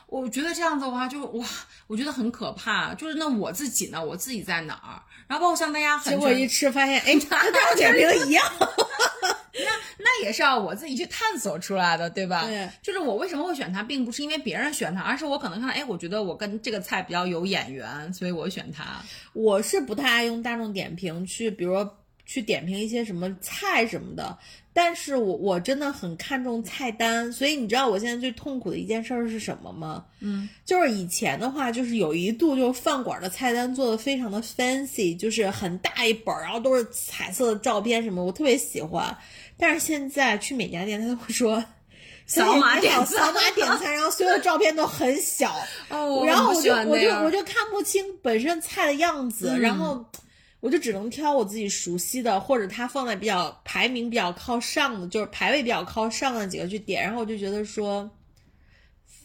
[0.08, 1.46] 我觉得这样子的话就哇，
[1.86, 2.94] 我觉得很可怕。
[2.94, 5.00] 就是那我自己呢，我自己在哪儿？
[5.26, 8.44] 然后包括像大家，结果一吃发现，哎，跟大众点评一样。
[9.60, 12.46] 那那也是要我自己去探索出来的，对吧？
[12.46, 18.84] 对，就是我为什么会选它，并不是因为别人选它，而是我可能看到，哎，我觉得我跟这个菜比较有眼缘，所以我选它。
[19.34, 24.38] 我是不太爱用大众点评去，比如说去点评一些什么菜什么的，
[24.80, 30.04] 但是我我真的很看重菜单，所以你知道我现在最痛苦的一件事儿是什么吗？
[30.20, 39.18] 嗯，就是以前的话，就是有一度就是饭馆的菜单做的非常的 fancy，就是很大一本，然后都是彩色的照片什么，我特别喜欢。
[39.58, 41.64] 但是现在去每家店，他都会说
[42.26, 45.52] 扫码点扫码点餐，然后所有的照片都很小，
[45.88, 50.04] 哦，然后我就我就我就看不清本身菜的样子，然后
[50.60, 58.10] 我就只能挑我自己熟悉的，或者它放在比较排名比较靠上的，就是排位比较靠上的几个去点，然后我就觉得说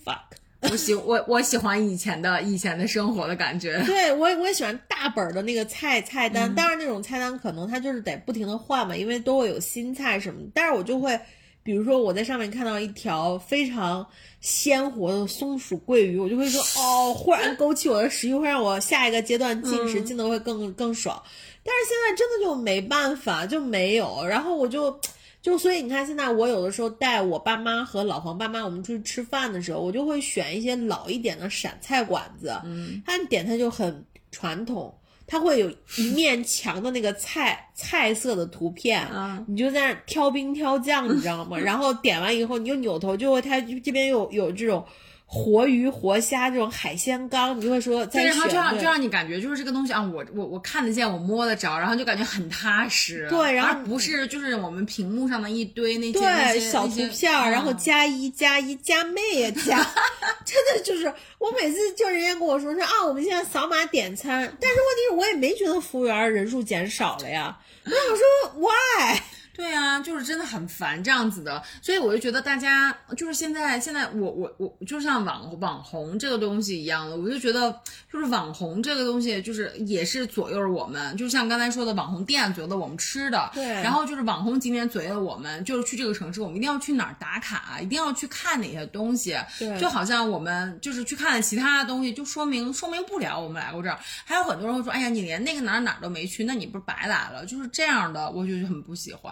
[0.06, 0.38] ，fuck。
[0.72, 3.84] 我喜我我喜欢以前的以前的生活的感觉。
[3.84, 10.40] 对我我也喜欢大本的那个菜菜单，当然那种菜单可能它就是得不停的换嘛，因为都会有新菜什么。
[10.54, 11.20] 但是我就会，
[11.64, 14.06] 比如说我在上面看到一条非常
[14.42, 21.22] 鲜活的松鼠桂鱼，我就会说 哦，忽然勾起我的食欲，会让我下一个阶段进食进的会更更爽。
[21.64, 25.00] 但是现在真的就没办法，就没有，然后我就。
[25.42, 34.98] 就所以你看，现在我有的时候带我爸妈和老黄爸妈，我们出去吃饭的时候，我就会选一些老一点的陕菜馆子，嗯，他们点菜就很传统，
[35.34, 35.68] 他会有
[35.98, 41.58] 一面墙的那个菜菜色的图片，啊，你就在那挑兵挑将，你知道吗？
[41.66, 44.86] 然后点完以后，你就扭头就会，他这边有有这种。
[45.34, 53.26] 活鱼、活虾这种海鲜缸，你就会说，对，然后就让就让你感觉就是这个东西啊，我我我看得见，我摸得着，然后就感觉很踏实。
[53.32, 59.78] 对，然后不是就是我们屏幕上的一堆那些对小图片，然后加一加一加妹呀加，
[60.46, 69.20] 真的就是我每次就人家跟我说说啊，我们现在扫码点餐，但是问题是我也没觉得服务员人数减少了呀，我想说 why？
[69.54, 77.80] 对啊，就是真的很烦这样子的，所以我就觉得大家就是现在现在我我我就像网网红这个东西一样的，我就觉得
[78.12, 97.46] 就是网红这个东西就是也是左右着我们，就像刚才说的网红店左右了我们吃的，对，然后就是网红景点左右了我们，就是去这个城市我们一定要去哪儿打卡，一定要去看哪些东西，对，就好像我们就是去看了其他的东西，就说明说明不了我们来过这儿，还有很多人会说，哎呀，你连那个哪儿哪儿都没去，那你不是白来了？
[97.46, 99.32] 就是这样的，我就很不喜欢。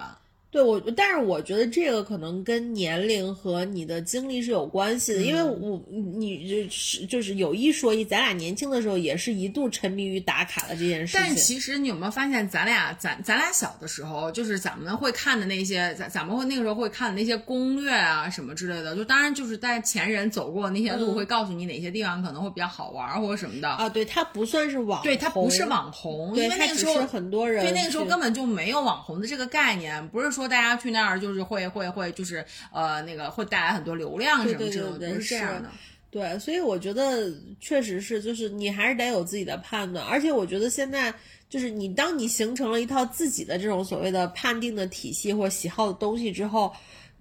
[0.51, 11.25] 对我，但是我觉得这个可能跟年龄和你的经历是有关系的，因为我你就是就是有一说一，咱俩年轻的时候也是一度沉迷于打卡的这件事情。
[11.25, 23.69] 但其实你有没有发现，咱俩咱咱俩小的时候，就是咱们会看的那些，咱咱们会那个时候会看的那些攻略啊什么之类的，就当然就是在前人走过的那些路，会告诉你哪些地方可能会比较好玩或者什么的。
[23.69, 30.40] 啊，对，它不算是网红，对，它不是网红，因为那个时候很多人，对，那个时候根本就没有网红的这个概念，不是说。
[30.41, 35.69] 说大家去那儿就是会会会就是呃那个会带来很多流量什么之类的，不是这样的。
[36.09, 40.05] 对，所以我觉得确实是，就是你还是得有自己的判断。
[40.05, 41.13] 而且我觉得现在
[41.49, 46.73] 就是你当你形成了一套自己的这种所谓的判定的体系或喜好的东西之后。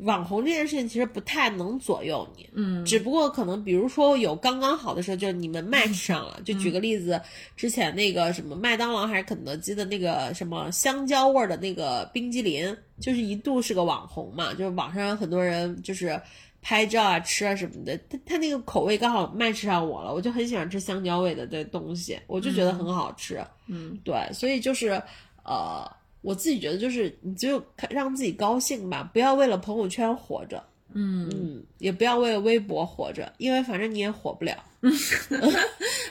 [0.05, 6.41] 网红这件事情其实不太能左右你，嗯，只不过可能比如说有刚刚好的时候，就是你们 match 上了。
[6.43, 7.21] 就举个例子，
[7.55, 16.21] 之前那个什么麦当劳还是肯德基的那个什么香蕉味的那个冰激凌，就是一度是个网红嘛，就是网上很多人就是
[16.63, 17.99] 拍照啊、吃啊什么的。
[18.09, 23.45] 他他那个口味刚好 match 上我了，我就很喜欢吃香蕉味的这东西，我就觉得很好吃。
[23.67, 25.03] 嗯，对，所以就是
[25.45, 25.91] 呃。
[26.23, 34.63] 我自己觉得就是，你就让自己高兴吧，不要为了朋友圈活着，嗯嗯，也不要为了微博活着，因为反正你也火不了。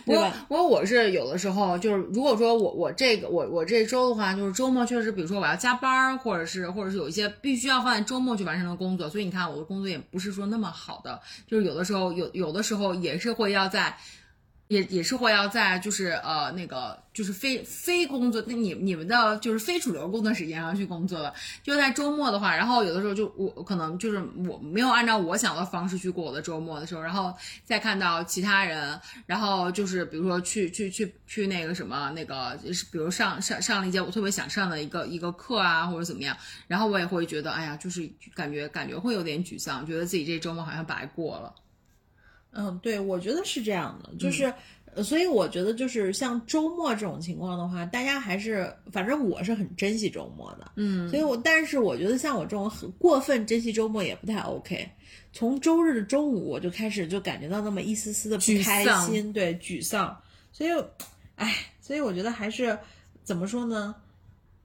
[0.10, 13.96] 不过，不过我是有的时候就是，如果说我我这个我我这周的话，就是周末确实，比如说我要加班，或者是或者是有一些必须要放在周末去完成的工作，所以你看我的工作也不是说那么好的，就是有的时候有有的时候也是会要在。
[14.70, 27.34] 也也是会要在就是呃那个就是非非工作那你你们的就是非主流工作时间上去工作的，就在周末的话，然后有的时候就我可能就是我没有按照我想的方式去过我的周末的时候，然后
[27.66, 41.56] 再看到其他人，然后就是比如说去去去去那个什么那个就是比如上上上了一节我特别想上的一个一个课啊或者怎么样，然后我也会觉得哎呀就是感觉感觉会有点沮丧，觉得自己这周末好像白过了。
[42.52, 44.54] 嗯，对，我觉得是这样的，就是，
[45.04, 54.90] 所以我觉得就是像周末这种情况的话，大家还是，反正我是很珍惜周末的，嗯，所以我，但是我觉得像我这种很过分珍惜周末也不太 OK。
[55.32, 60.18] 从周日的中午我就开始就感觉到那么一丝丝的不开心，对，沮丧，
[60.52, 60.72] 所以，
[61.36, 62.76] 哎，所以我觉得还是
[63.24, 63.96] 怎么说呢？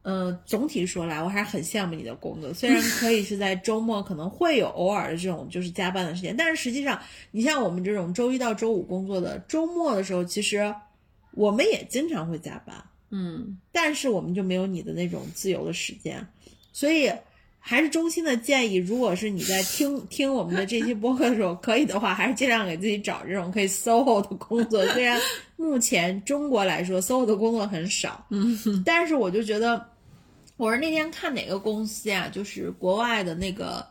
[0.05, 2.53] 呃，总体说来，我还是很羡慕你的工作。
[2.53, 10.75] 虽然 可以是在周末，可能会有偶尔的这种就是加班的时间，但是实际上，你像我们这种周一到周五工作的，周末的时候，其实
[11.31, 12.77] 我们也经常会加班。
[13.09, 16.23] 嗯，但是我们就没有你的那种自由的时间，
[16.71, 17.11] 所以
[17.59, 24.87] 还是衷心的建议，如果是你在听听我们的这期播客的时候，可以的话，还是尽量给自己找这种可以 SOHO 的工作。
[24.89, 25.19] 虽然
[25.57, 29.94] 目前中国来说 SOHO 的工作很少，嗯，但是我就觉得。
[30.57, 32.29] 我是那天看哪个公司呀？
[32.29, 33.87] 就是国外的那个，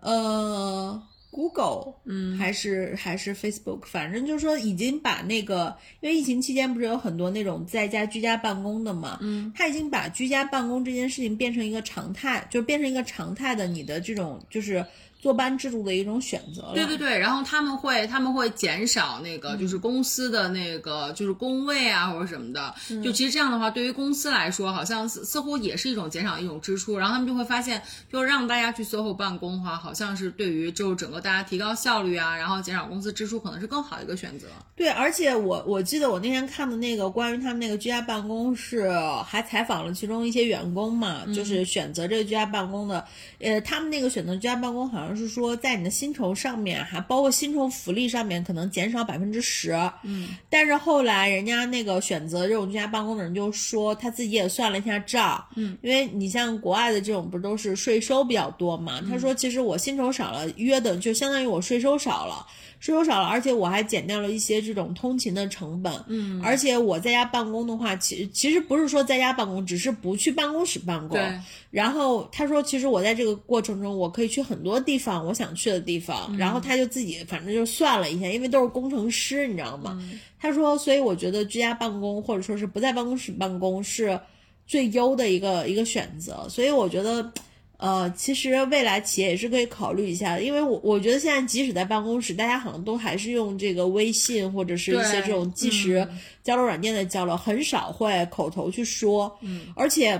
[0.00, 14.84] 呃，Google，嗯，还是还是 Facebook，反正就是说已经把那个，因为疫情期间不是有很多那种在家居家办公的嘛，嗯，他已经把居家办公这件事情变成一个常态，就变成一个常态的你的这种就是。
[15.26, 34.46] 坐班制度的一种选择对对对，然后他们会他们会减少那个就是公司的那个就是工位啊或者什么的，就其实这样的话，对于公司来说，好像似似乎也是一种减少一种支出，然后他们就会发现，就让大家去 SOHO 办公的话，好像是对于就是整个大家提高效率啊，然后减少公司支出，可能是更好的一个选择。
[34.76, 38.88] 对，而且我我记得我那天看的那个关于他们那个居家办公室，
[39.26, 43.04] 还采访了其中一些员工嘛，就是选择这个居家办公的，
[43.40, 62.46] 呃，他们那个选择居家办公好像是说在你的薪酬上面，还包括薪酬福利上面可能减少百分之十，嗯，但是后来人家那个选择这种居家办公的人就说他自己也算了一下账，嗯，因为你像国外的这种不都是税收比较多嘛，他说其实我薪酬少了，约等就相当于我税收少了。
[62.78, 65.92] 税收少了，而且我还减掉了一些这种通勤的成本。
[66.06, 71.18] 嗯，而且我在家办公的话，其实其实不是说在家办公，只是不去办公室办公。
[71.18, 71.40] 对。
[71.70, 76.36] 然后他说，其实我在这个过程中，我可以去很多地方，我想去的地方。
[76.36, 79.98] 然后他就自己反正就算了一下，因为都是工程师，你知道吗？
[80.38, 84.18] 他说，所以我觉得居家办公或者说是不在办公室办公是
[84.66, 86.46] 最优的一个一个选择。
[86.48, 87.32] 所以我觉得。
[87.78, 96.08] 呃，其实未来企业也是可以考虑一下的，因为我我觉得现在即使在办公室，大家好像都还是用这个微信或者是一些这种即时
[96.42, 99.30] 交流软件的交流，很少会口头去说。
[99.42, 100.18] 嗯，而且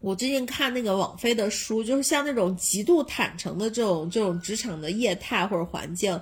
[0.00, 6.20] 我最近看那个网飞的书，就是像那种极度坦诚的这种这种职场的业态或者环境，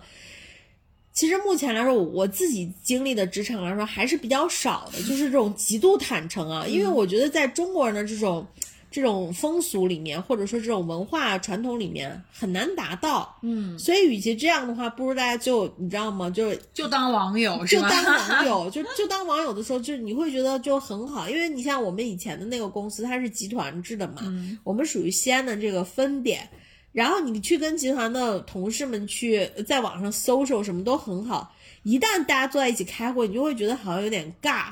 [1.14, 8.46] 其实目前来说，我自己经历的职场来说还是比较少的，就是这种极度坦诚啊，因为我觉得在中国人的这种。
[8.92, 13.36] 这种风俗里面，或者说这种文化传统里面很难达到。
[13.40, 16.28] 嗯，所以与其这样的话，不如大家就你知道吗？
[16.28, 17.64] 就是就当网友？
[17.66, 24.22] 就当网友， 就就当网友的时候，就你会觉得就很好，因为你像我们以前的那个公司，它是集团制的嘛，
[24.62, 26.48] 我们属于西安的这个分点，
[26.92, 34.66] 然后你去跟集团的同事们去在网上搜搜什么都很好，一旦大家坐在一起开会，你就会觉得好像有点尬。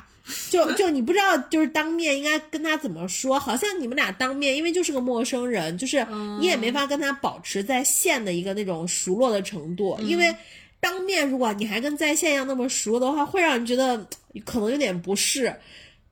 [0.50, 6.06] 就就你不知道，就是当面应该跟他怎么说，好像你们俩当面，因为就是个陌生人，就是
[6.40, 10.34] 你也没法跟他保持在线的一个那种熟络的程度，因为
[10.80, 14.06] 当面如果你还跟在线一样那么熟的话，会让人觉得
[14.44, 15.54] 可能有点不适。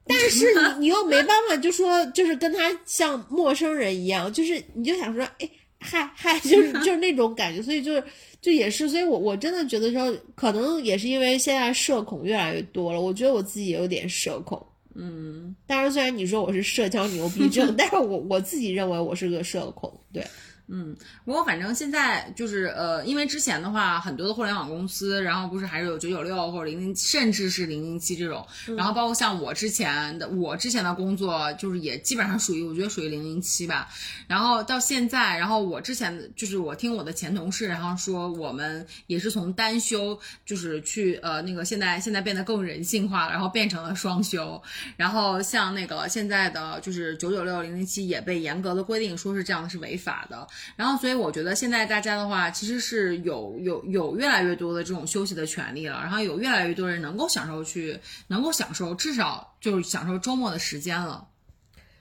[0.06, 5.50] 但是你你又没办法，就说就是跟他像陌生人一样，就是你就想说，哎
[5.80, 8.02] 嗨嗨，就是就是那种感觉，所以就是
[8.48, 14.66] 就也是，所以我我真的觉得说，可能也是因为现在社恐越来越多了，我觉得我自己也有点社恐。
[14.94, 19.92] 嗯，当然，虽然你说我是社交牛逼症， 但是我我自己认为我是个社恐。
[20.14, 20.26] 对，
[20.70, 20.94] 嗯，
[21.24, 28.46] 不过反正现在就是呃，因为之前的话，很多的互联网公司，然后不是还是有九九六或者零零，甚至是零零七这种，
[28.76, 33.88] 然后包括像我之前的我之前的工作，就是也基本上属于我觉得属于零零七吧。
[34.26, 44.60] 然后到现在，然后我之前的就是我听我的前同事，然后说我们也是从单休，就是去呃那个现在现在变得更人性化了，然后变成了双休。
[44.98, 50.46] 然后像那个现在的就是九九六零零七也被严格的规定说是这样的是违法的。
[50.76, 57.98] 然后所以我觉得现在大家的话，其实是有有有越来越多的这种休息的权利了，然后有越来越多人能够享受去
[58.28, 61.28] 能够享受至少就是享受周末的时间了。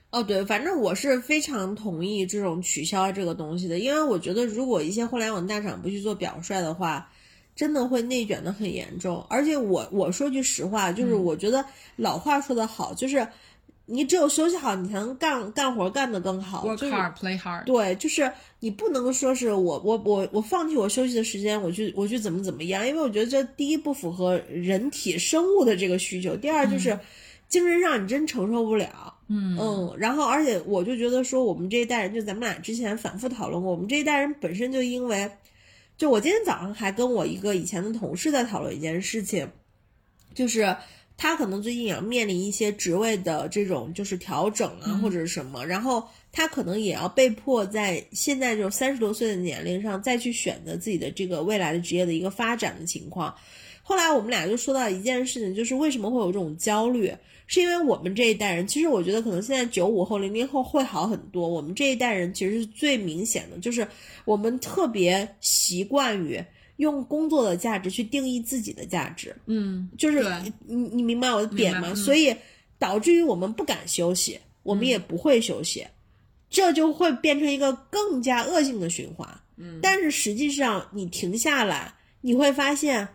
[0.10, 7.12] 哦，对，反正我是非常同意这种取消这个东西的，因为我觉得如果一些互联网大厂不去做表率的话，
[7.58, 9.26] 真的会内卷的很严重。
[9.30, 11.66] 而且我我说句实话，就是我觉得
[11.98, 13.28] 老话说得好，就是
[13.90, 16.68] 你只有休息好，你才能干干活干得更好。
[16.68, 17.64] Work hard, play hard。
[17.64, 27.00] 对，就是你不能说是我我我我放弃我休息的时间，我去我去怎么怎么样，因为我觉得这第一不符合人体生物的这个需求，第二就是
[27.48, 29.16] 精神上你真承受不了。
[29.30, 35.30] 嗯嗯，然后而且我就觉得说，我们这一代人，就咱们俩之前反复讨论过，我们这一代人本身就因为，
[35.98, 39.50] 就我今天早上还跟我一个以前的同事在讨论一件事情，
[40.34, 40.76] 就是
[41.18, 53.34] 他可能最近也要面临一些职位的这种就是调整啊，或者是什么，然后他可能也要被迫在现在就三十多岁的年龄上再去选择自己的这个未来的职业的一个发展的情况。
[53.82, 57.12] 后来我们俩就说到一件事情，就是为什么会有这种焦虑，
[57.48, 61.48] 是因为我们这一代人，其实我觉得可能现在九五后、零零后会好很多。
[61.48, 63.88] 我们这一代人其实是最明显的，就是
[64.26, 66.44] 我们特别习惯于
[66.78, 71.90] 用工作的价值去定义自己的价值，嗯，就是对你你明白我的点吗？
[71.92, 72.36] 嗯所以
[72.80, 75.86] 导致于我们不敢休息，我们也不会休息，
[76.50, 79.28] 这就会变成一个更加恶性的循环。
[79.56, 83.08] 嗯，但是实际上你停下来，你会发现，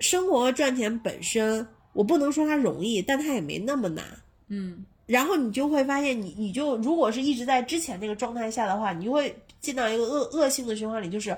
[0.00, 4.04] 生活和赚钱本身，我不能说它容易，但它也没那么难。
[4.48, 11.36] 嗯然后你就会发现你，你就如果是一直在之前那个状态下的话，你就会进到一个恶恶性的循环里，就是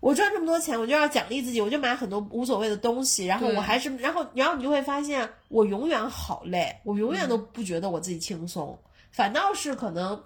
[0.00, 8.78] 我赚这么多钱，我就要奖励自己，我就买很多无所谓的东西，然后我还是，然后然后你就会发现，我永远好累，我永远都不觉得我自己轻松，
[9.10, 10.22] 反倒是可能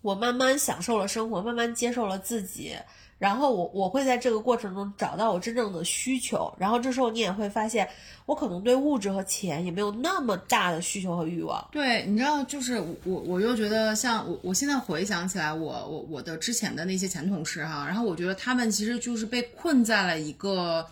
[0.00, 2.74] 我慢慢享受了生活，慢慢接受了自己。
[3.22, 7.88] 然后我我会在这个过程中找到我真正的需求，然后这时候你也会发现，
[8.26, 11.64] 我可能对物质和钱也没有那么大的需求和欲望。
[11.70, 20.84] 对，你知道，就是我我我又觉得像我我现在回想起来我，我我的之前的那些前同事哈，然后我觉得他们其实就是被困在了一个。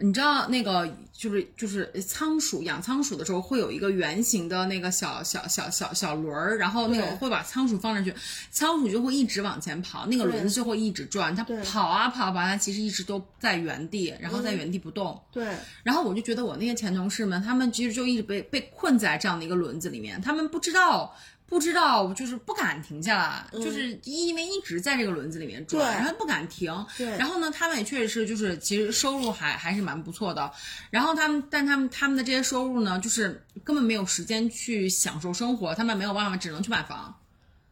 [0.00, 8.14] 你知道那个就是就是仓鼠养仓鼠的时候会有一个圆形的那个小小小小小轮儿，然后那个会把仓鼠放上去，
[8.50, 15.20] 仓鼠就会一直往前跑，那个轮子就会一直转，它对跑啊跑吧，它其实一直都在原地，然后在嗯原地不动。
[15.32, 15.46] 对，
[15.82, 21.16] 然后我就觉得我那些前同事们，他们其实就一直被被困在这样的一个轮子里面，他们不知道。
[21.48, 26.72] 不知道，就是不敢停下来，就是因为一直在这个轮子里面转，然后不敢停。
[26.98, 30.50] 对然后呢，他们也确实是，就是其实收入还还是蛮不错的。
[30.90, 37.16] 然后他们，但他们他们的这些收入呢，就是根本没有时间去享受生活，他们没有办法，只能去买房。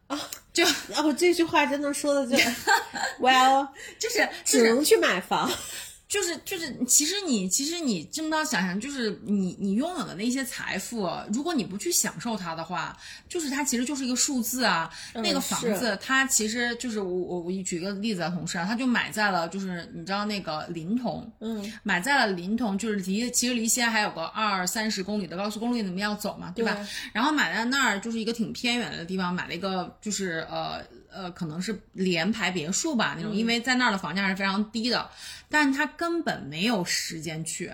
[0.07, 0.19] 啊
[0.53, 0.63] 就
[0.95, 2.37] 哦，这句话真的说的就，
[3.19, 3.67] well，
[3.99, 5.51] 就是就是只能去买房。
[6.15, 12.97] 就是就是，其实你其实你这么着想想，就是你你拥有的那些财富，如果你不去享受它的话，
[13.27, 14.89] 就是它其实就是一个数字啊。
[15.15, 26.73] 那个房子，它其实就是我我我举个例子啊，同事啊，他就买在了就是你知道那个临潼，嗯，买在了临潼，就是离其实离西安还有个二三十公里的高速公路，你们要走嘛，对吧？
[26.75, 30.81] 对然后买在那儿就是一个挺偏远的地方，买了一个就是呃
[31.15, 35.09] 呃可能是联排别墅吧那种，因为在那儿的房价是非常低的，
[35.49, 37.71] 但是他根本没有时间去。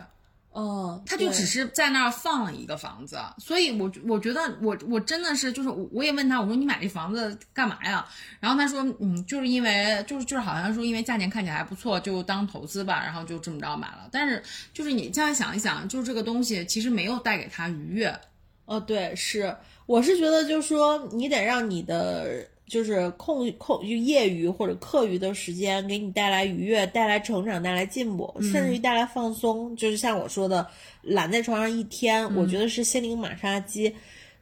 [0.54, 8.06] 哦，他就只是在那儿放了一个房子，所以我我觉得我我真的是就是我我也问他，我说你买这房子干嘛呀？
[8.42, 14.10] 然后他说嗯，就是因为就是就是好像说因为价钱看起来还不错，就当投资吧，然后就这么着买了。
[14.12, 18.20] 但是就是你这样想一想，就是这个东西其实没有带给他愉悦，
[18.66, 29.76] 哦，对，是，我是觉得就是说，你得让你的就是空空就业余或者课余的时间给你带来愉悦、带来成长、带来进步，甚至于带来放松。
[29.76, 30.66] 就是像我说的，
[31.02, 33.94] 懒在床上一天，我觉得是心灵马杀鸡。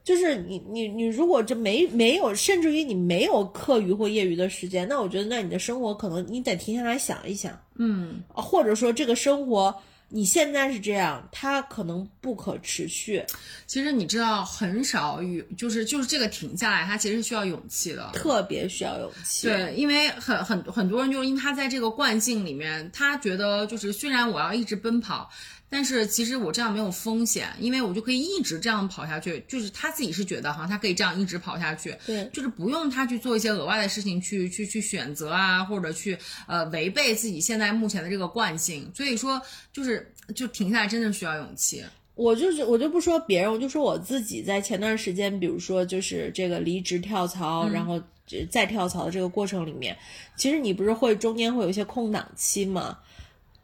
[0.03, 9.75] 就是你你你，如果这没没有，甚至于你没有课余或业余的时间，那我觉得那你的生活可能你得停下来想一想，嗯，啊或者说这个生活
[10.09, 13.23] 你现在是这样，它可能不可持续。
[13.67, 19.47] 其实你知道很少有就是就是这个停下来，它其实是需要勇气的，特别需要勇气。
[19.47, 25.29] 对，因为很很很多人就是因为他在这个惯性里面，他觉得就是虽然我要一直奔跑，
[25.69, 29.43] 但是其实我这样没有风险，因为我就可以一直这样跑下去。
[29.47, 36.17] 就是他自己是觉得哈，他可以这样一直跑下去，对就是不用他去做一些额外的事情去去去选择啊，或者去
[36.47, 38.91] 呃违背自己现在目前的这个惯性。
[38.95, 39.39] 所以说，
[39.71, 41.83] 就是就停下来真的需要勇气。
[42.15, 49.97] 我就是我就不说别人，我就说我自己，在前段时间，比如说就是这个离职跳槽，然后这再跳槽的这个过程里面，
[50.35, 52.97] 其实你不是会中间会有一些空档期吗？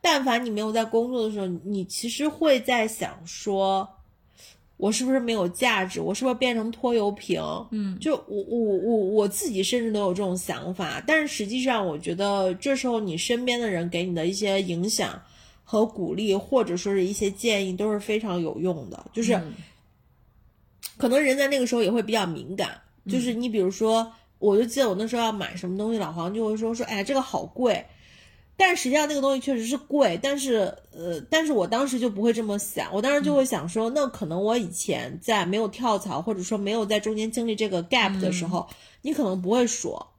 [0.06, 3.90] 但凡你没有在工作的时候，你其实会在想说，
[4.78, 6.00] 我是不是没有价值？
[6.00, 7.42] 我是不是变成拖油瓶？
[7.72, 15.20] 嗯，就我我我我自己甚至都有这种想法，但是实际上，我觉得这时候你身边的人给你的一些影响。
[15.68, 19.04] 和鼓励，或者说是一些建议，都是非常有用的。
[19.12, 19.52] 就是、嗯
[20.96, 22.80] 可能人在那个时候也会比较敏感，
[23.10, 27.84] 就是你比如说，我就记得我那时候要买什么东西，老黄就会说说，哎，这个好贵。
[28.58, 38.68] 但实际上那个东西确实是贵，但是呃，但是我当时就不会这么想，我当时就会想说，那可能我以前在没有跳槽，或者说没有在中间经历这个 gap 的时候，
[39.02, 40.14] 你可能不会说，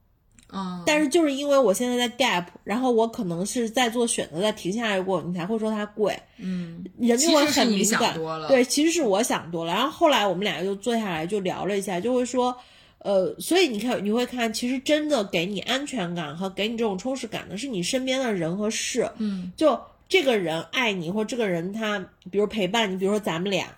[0.53, 6.17] 嗯，但是就是因为我现在在 gap，然后我可能是在做选择，在停下来过，你才会说它贵。
[6.39, 8.15] 嗯，人就会很敏感。
[8.49, 9.73] 对，其实是我想多了。
[9.73, 12.57] 然后后来我们俩就坐下来就聊了一下，就会说，
[12.99, 19.11] 呃，所以你看，你会看，其实真的给你安全感和给你这种充实感的是你身边的人和事。
[19.19, 21.99] 嗯，就这个人爱你，或者这个人他，
[22.31, 23.77] 比如陪伴你，比如说咱们俩，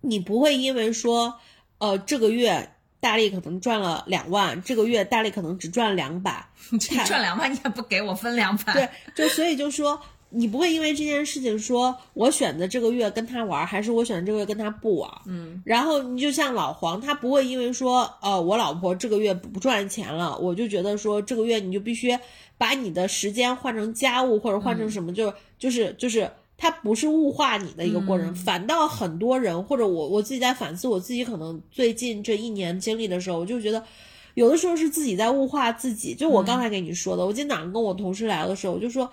[0.00, 1.34] 你不会因为说，
[1.78, 2.70] 呃，这个月。
[3.00, 15.10] 大力可能赚了两万，这个月大力可能只赚两百， 你赚两万，你也不给我分两百，对，就所以就说你不会因为这件事情说我选择这个月跟他玩，还是我选择这个月跟他不玩。
[15.26, 22.16] 嗯，然后你就像老黄，他不会因为说呃我老婆这个月不赚钱了，我就觉得说这个月你就必须
[22.56, 26.30] 把你的时间换成家务或者换成什么，就就是就是。
[26.60, 33.80] 他不是物化你的一个过程，嗯反倒很多人或者我我自己在反思我自己，可能最近这一年经历的时候，我就觉得
[34.34, 36.16] 有的时候是自己在物化自己。
[36.16, 39.08] 就我刚才给你说的，我今天早上跟我同事聊的时候，我就说，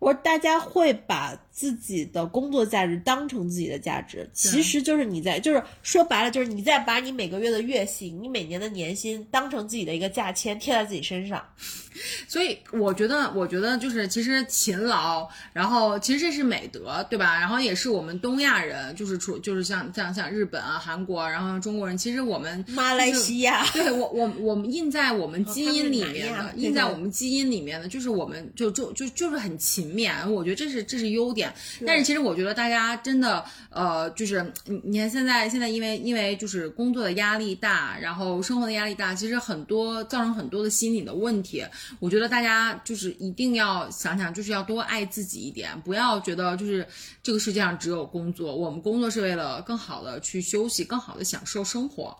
[0.00, 11.44] 我说大家会把自己的工作价值当成自己的价值，其实就是你在，就是说白了，就是你在把你每个月的月薪、你每年的年薪当成自己的一个价签贴在自己身上。
[12.26, 17.38] 所以我觉得，我觉得就是其实勤劳，然后其实这是美德，对吧？
[17.38, 31.49] 然后也是我们东亚人，就是出就是像像像日本啊、韩国，然后中国人，其实我们马来西亚，对我我我们印在我们基因里面的，印在我们基因里面的，就是我们就就就就是很勤勉，我觉得这是这是优点。
[31.86, 41.64] 但是其实我觉得大家真的呃，就是你你看现在现在因为因为就是工作的压力大，然后生活的压力大，其实很多造成很多的心理的问题。
[41.98, 46.86] 我觉得大家就是一定要想想，就是要多爱自己一点，不要觉得就是
[47.22, 52.16] 这个世界上只有工作，我们工作是为了更好的去休息，更好的享受生活。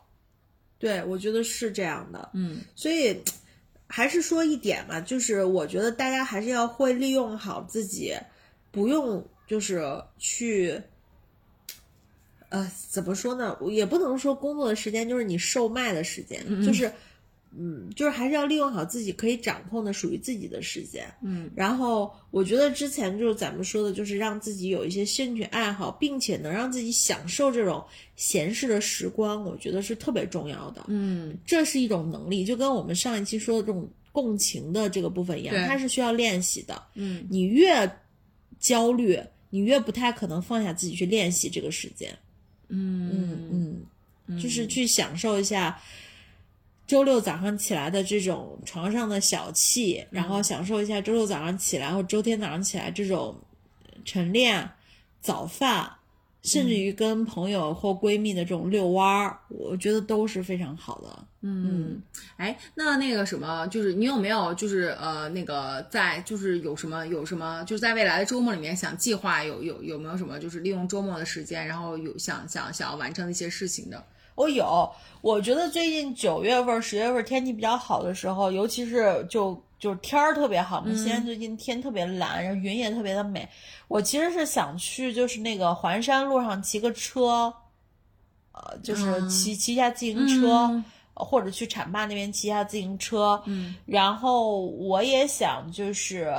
[0.78, 2.30] 对我觉得是这样的。
[2.32, 3.22] 嗯，所以
[3.86, 8.14] 还是说一点嘛，就是我觉得大家还是要会利用好自己，
[8.70, 9.84] 不用就是
[10.18, 10.80] 去，
[12.48, 13.56] 呃，怎么说呢？
[13.70, 16.92] 也不能说工作的时间就是你售卖的时间，就是
[17.52, 21.04] 嗯，就是还是要利用好自己可以掌控的属于自己的时间。
[21.20, 30.84] 嗯然后我觉得之前就是咱们说的，就是让自己有一些兴趣爱好，并且能让自己享受这种闲适的时光，我觉得是特别重要的。
[30.86, 36.80] 嗯这是一种能力，就跟我们上一期说的这种共情的这个部分一样，它是需要练习的。
[36.94, 37.84] 嗯你越
[38.60, 42.16] 焦虑，你越不太可能放下自己去练习这个时间。
[42.68, 43.82] 嗯嗯
[44.26, 45.80] 嗯，就是去享受一下
[46.86, 53.34] 周六早上起来的这种床上的小憩，然后享受一下周六早上起来或周天早上起来这种
[54.04, 54.70] 晨练、
[55.20, 55.90] 早饭，
[56.42, 61.24] 甚至于跟朋友或闺蜜的这种遛弯儿，我觉得都是非常好的。
[61.42, 62.00] 嗯，
[62.36, 74.04] 哎，那那个什么，就是你有没有就是呃那个在就是有什么有什么就是在未来的周末里面想计划有有有没有什么就是利用周末的时间，然后有想想想要完成的一些事情的？
[74.34, 83.48] 我有，我觉得最近九月份、十月份天气比较好的时候，尤其是就就天儿特别好嘛，西安最近天特别蓝，然后云也特别的美。
[83.88, 87.52] 我其实是想去就是那个环山路上骑个车，
[88.52, 90.68] 呃，就是骑、骑一下自行车。
[90.70, 90.84] 嗯
[91.22, 96.32] 或者去浐灞那边骑一下自行车，嗯，然后我也想就是，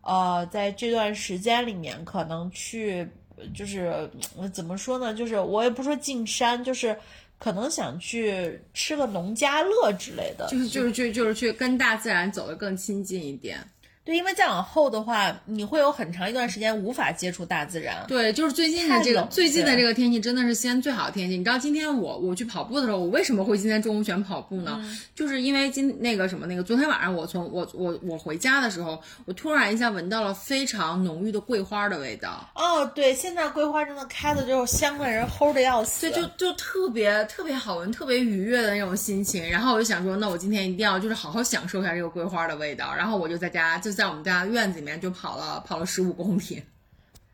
[0.00, 3.08] 呃，在这段时间里面可能去，
[3.54, 6.98] 就是呃怎么说呢，就是我也不说进山，就是
[7.38, 13.58] 可能想去吃个农家乐之类的，就是就是去就是去跟大自然走得更亲近一点。
[14.06, 18.04] 对，因为再往后的话，你会有很长一段时间无法接触大自然。
[18.06, 21.36] 对，就是最近的这个最近的这个天气真的是西安最好的天气。
[21.36, 24.80] 你知道今天我我去跑步的时候，我为什么会今天中午选跑步呢？
[25.16, 32.48] 就是因为今那个什么那个昨天晚上我从我我我回家的时候，我突然一下闻到了非常浓郁的桂花的味道。
[32.54, 36.08] 哦，对，现在桂花真的开的就是香的人齁的要死。
[36.08, 39.50] 对，就就特别特别好闻，特别愉悦的那种心情。
[39.50, 42.94] 然后我就想说，那我今天一定要就是好好享受一下这个桂花的味道。
[42.94, 46.62] 然后我就在家就在我们家院子里面就跑了跑了十五公里。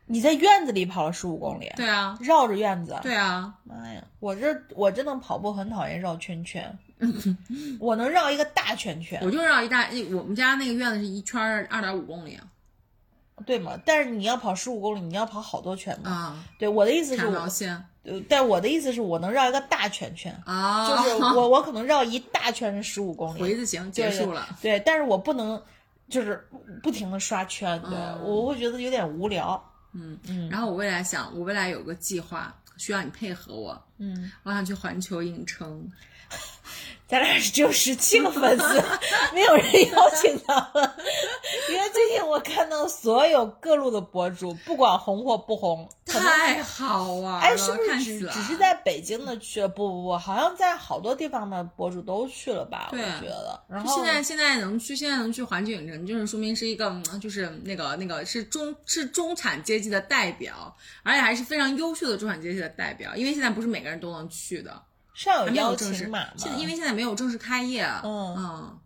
[0.05, 2.97] 你在院子里跑了十五公里，对啊，绕着院子。
[3.01, 6.77] 对啊，妈呀，我这我真的跑步很讨厌绕圈圈，
[7.79, 11.39] 我能绕一个大圈圈，我就绕一大，一我们家那个院子是一圈
[11.69, 12.43] 二点五公里啊。
[13.45, 13.79] 对吗？
[13.85, 16.11] 但是你要跑十五公里，你要跑好多圈嘛。
[16.11, 17.25] 啊，对，我的意思是
[18.27, 24.45] 但我的意思是我能绕一个大圈圈，啊，就是我我可能绕一大圈是十五公里， 回字形结束了。
[24.61, 25.61] 对，但是我不能
[26.09, 26.47] 就是
[26.81, 29.61] 不停的刷圈，对、嗯我会觉得有点无聊。
[29.93, 30.49] 嗯嗯。
[30.49, 33.81] 然后我未来想，我未来有个计划，需要你配合我。
[33.97, 35.89] 嗯，我想去环球影城。
[37.13, 38.83] 咱俩只有十七个粉丝，
[39.35, 40.91] 没有人邀请他们。
[41.69, 47.39] 因为最近我看到所有各路的博主，不管红或不红，太好玩了！
[47.39, 49.67] 哎，是不是只只是在北京的去了？
[49.67, 52.89] 不不不，好像在好多地方的博主都去了吧？
[52.91, 53.63] 我觉得。
[53.69, 64.81] 然后现在现在能去，现在能去环球影城，就是说明是一个，嗯就是那个那个是中是中产阶级的代表，而且还是非常优秀的中产阶级的代表，因为现在不是每个人都能去的，
[65.13, 66.33] 上有邀有正式请码吗？
[66.37, 68.79] 现在因为现在没有正式开业，嗯嗯，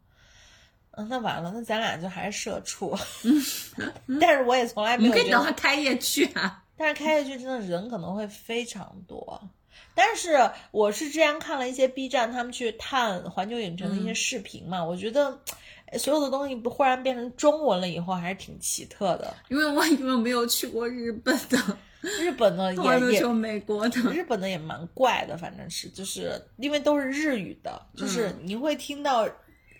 [0.91, 2.97] 嗯，那完了，那咱俩就还是社畜。
[4.19, 6.63] 但是我也从来 没你可以有觉得等他开业去啊。
[6.75, 9.41] 但是开业去真的人可能会非常多。
[9.95, 15.39] 但是我是之前看了一些 B 站他们去探环球影城的一些视频嘛，我觉得
[15.87, 19.35] 哎所有的东西不忽然变成中文了以后，还是挺奇特的。
[19.49, 22.73] 因为我因为没有去过日本的，日本的
[23.11, 29.27] 也也美国的，日本的也蛮怪的，反正是就是因为都是日语的，就是嗯你会听到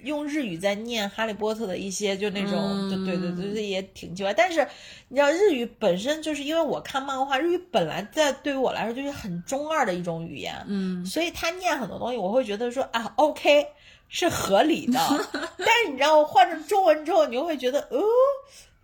[0.04, 4.34] 用日语在念《哈利波特》的一些就那种，嗯就对对对对，也挺奇怪。
[4.34, 4.68] 但是
[5.08, 13.66] 你知道日语本身就是因为我看漫画，日语本来在对于我来说就是很中二的一种语言，嗯，所以他念很多东西，我会觉得说啊，OK
[14.08, 15.00] 是合理的。
[15.58, 18.00] 但是你知道换成中文之后，你又会觉得，哦。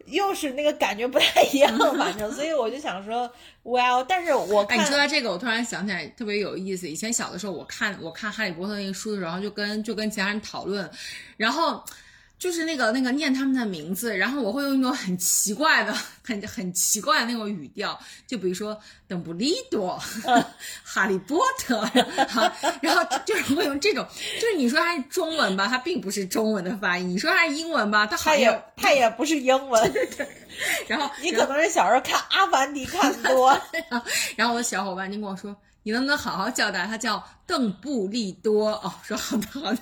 [0.06, 3.32] 又是那个感觉不太一样，反正，所以我就想说
[3.64, 6.90] ，Well，但是我哎，看你说到这个，我突然想起来特别有意思。
[6.90, 10.90] 以前小的时候，我看我看《哈利波特》那个书的时候，就跟就跟其他人讨论，
[11.38, 11.84] 然后
[12.44, 18.78] 就是那个那个念他们的名字，然后我会用一种很奇怪的、很很奇怪的那种语调，就比如说
[19.08, 19.98] 邓布利多、
[20.84, 21.80] 哈利波特，
[22.28, 24.06] 哈，然后就是会用这种，
[24.42, 29.94] 就是你说它是中文吧，它并不是中文的发音；你说它是英文吧，它好也像，他也不是英文，
[30.88, 33.58] 然后你可能是小时候看《阿凡提》看多。
[34.36, 36.86] 然后我的小伙伴就跟我说：“你能不能好好叫他？
[36.88, 39.80] 他叫邓布利多。”哦，说好的好的。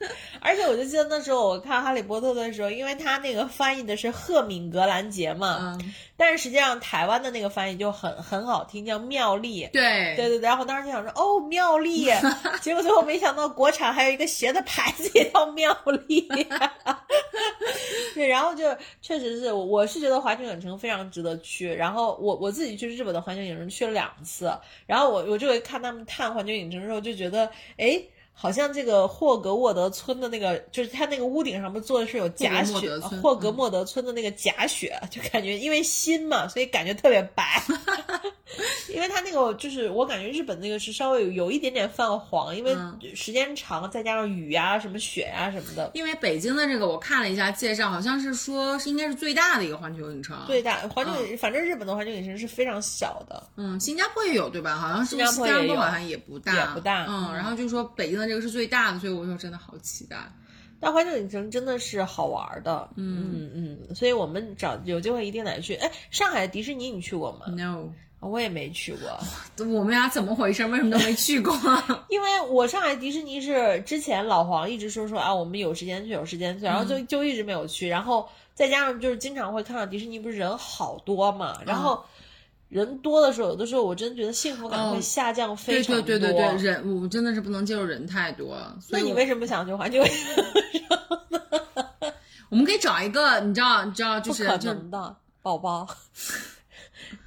[0.40, 9.68] 而且我就记得那时候我看《哈利波特》的时候，因为他那个翻译的是赫敏格兰杰嘛，嗯，但是实际上台湾的那个翻译就很很好听，叫妙丽。
[9.72, 12.08] 对对对对，然后当时就想说，哦，妙丽，
[12.62, 15.76] 结果最后没想到国产还有一个鞋的牌子也叫妙
[16.06, 16.28] 丽。
[18.14, 18.64] 对，然后就
[19.02, 21.72] 确实是，我是觉得环球影城非常值得去。
[21.74, 24.52] 然后我我自己去日本的环球影城去了两次，
[24.86, 28.00] 然后我我就会看他们探环球影城的时候，就觉得，哎。
[28.40, 37.60] 好像这个霍格沃德村的那个，就是它那个屋顶上不做的是有假雪，霍格莫德村的那个假雪，就感觉因为新嘛，所以感觉特别白。
[38.88, 42.74] 因为它那个就是我感觉日本那个是稍微有有一点点泛黄，因为
[43.14, 45.90] 时间长，再加上雨呀、什么雪呀什么的。
[45.94, 50.36] 因为北京的这个我看了一下介绍，好像是说是应该是最大的一个环球影城。
[50.46, 53.42] 最大环球，反正日本的环球影城是非常小的。
[53.56, 54.76] 嗯，新加坡也有对吧？
[54.76, 57.04] 好像是新加坡好像也不大，也不大。
[57.08, 60.16] 嗯，然后就说北京的这个是最大的，所以我说真的好期待。
[60.80, 65.74] 但环球影城真的是好玩的，嗯嗯嗯，所以我们找有机会一定得去。
[65.74, 67.88] 哎，上海迪士尼你去过吗？No。
[68.20, 69.16] 我也没去过，
[69.64, 70.66] 我们俩怎么回事？
[70.66, 71.54] 为什么都没去过？
[72.10, 77.86] 因为我上海迪士尼是之前老黄一直说说啊，我们有时间去，有时间去，然后就就一直没有去。
[77.86, 82.04] 然后再加上就是经常会看到迪士尼不是人好多嘛，然后
[82.68, 86.02] 人多的时候，有的时候我真觉得幸福感会下降非常多。
[86.02, 88.56] 对对对对对，人我真的是不能接受人太多。
[88.90, 90.02] 那你为什么想去环球？
[92.50, 95.86] 我们可以找一个，你知道，你知道，就是不可能的宝宝。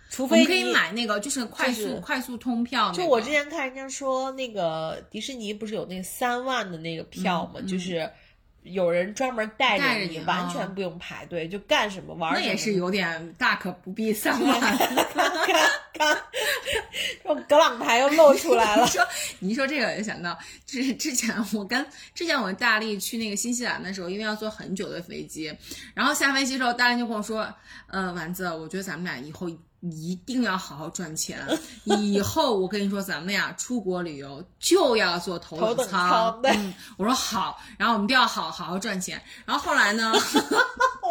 [0.10, 2.92] 除非可以买那个，就是快速快速通票。
[2.92, 7.62] 就我之前看人家说，那个迪士尼不是有那三万的那个票吗？
[7.66, 8.12] 就是
[8.64, 12.34] 有人专门带着你，完全不用排队，就干什么玩。
[12.34, 14.60] 那也是有点大可不必 三万。
[14.60, 14.78] 看
[15.94, 16.18] 看，
[17.26, 18.86] 又格朗牌又露出来了。
[18.88, 19.06] 说
[19.40, 25.52] 你一说这个，我就想到，就是之前我跟之前我跟大力去那个新西兰的时候，因为要坐很久的飞机，
[25.94, 27.52] 然后下飞机之后，大力就跟我说
[27.88, 29.50] ：“呃，丸子，我觉得咱们俩以后。”
[29.82, 31.46] 一定要好好赚钱。
[31.84, 36.40] 以后我跟你说，咱们呀出国旅游就要坐头等舱。
[36.44, 39.22] 嗯，我说好，然后我们一定要好好好赚钱。
[39.46, 40.14] 然后后来呢？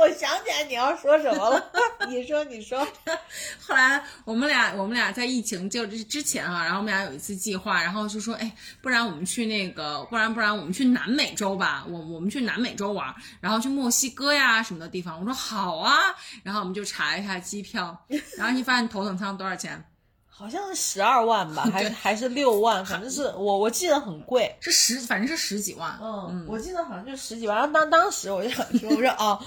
[0.00, 1.70] 我想起来你要说什么了。
[2.08, 2.82] 你说，你说。
[3.60, 11.84] 后来我们俩，我们俩在疫情就是之前啊，然后我们俩有一次计划，然后就说，哎，不然我们去那个，不然不然我们去南美洲吧。
[11.86, 15.20] 我我们去南美洲玩，然后去墨西哥呀什么的地方。
[15.20, 15.98] 我说好啊，
[16.42, 18.06] 然后我们就查一下机票，
[18.38, 18.64] 然后一。
[18.70, 19.84] 发现头等舱多少钱？
[20.40, 22.82] 好像是十二万吧， 还是还是六万？
[22.86, 25.98] 反正是我我记得很贵，是十，反正是十几万。
[26.00, 27.58] 嗯，我记得好像就十几万。
[27.58, 29.38] 然后当当时我就想说，我说哦，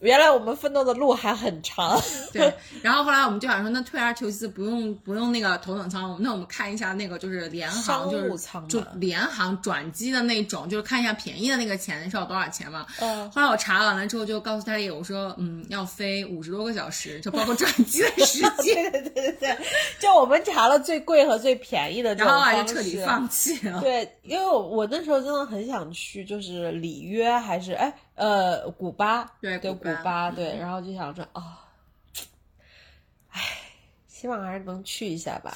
[0.00, 2.00] 原来我们奋斗的路还很长。
[2.32, 2.54] 对。
[2.80, 12.86] 然后后来我们就想说，那退而求其次，不用不用那个头等舱，那我们看一下那个就是联航，就是就联航转机的那种，就是看一下便宜的那个钱是要多少钱嘛。
[13.00, 13.30] 嗯。
[13.30, 18.90] 后来我查完了之后，就告诉他也我说，嗯，要飞五十多个小时，就包括转机的时间。
[18.90, 19.58] 对对对对，
[19.98, 20.29] 就我。
[20.30, 23.80] 我们查了最贵和最便宜的这种方式，就彻底放弃了。
[23.80, 31.58] 对，因为我那时候真的很想去，就是里约还是哎呃古巴，对对古巴，对，然后就想着啊，
[33.32, 33.42] 唉，
[34.06, 35.52] 希望还是能去一下吧。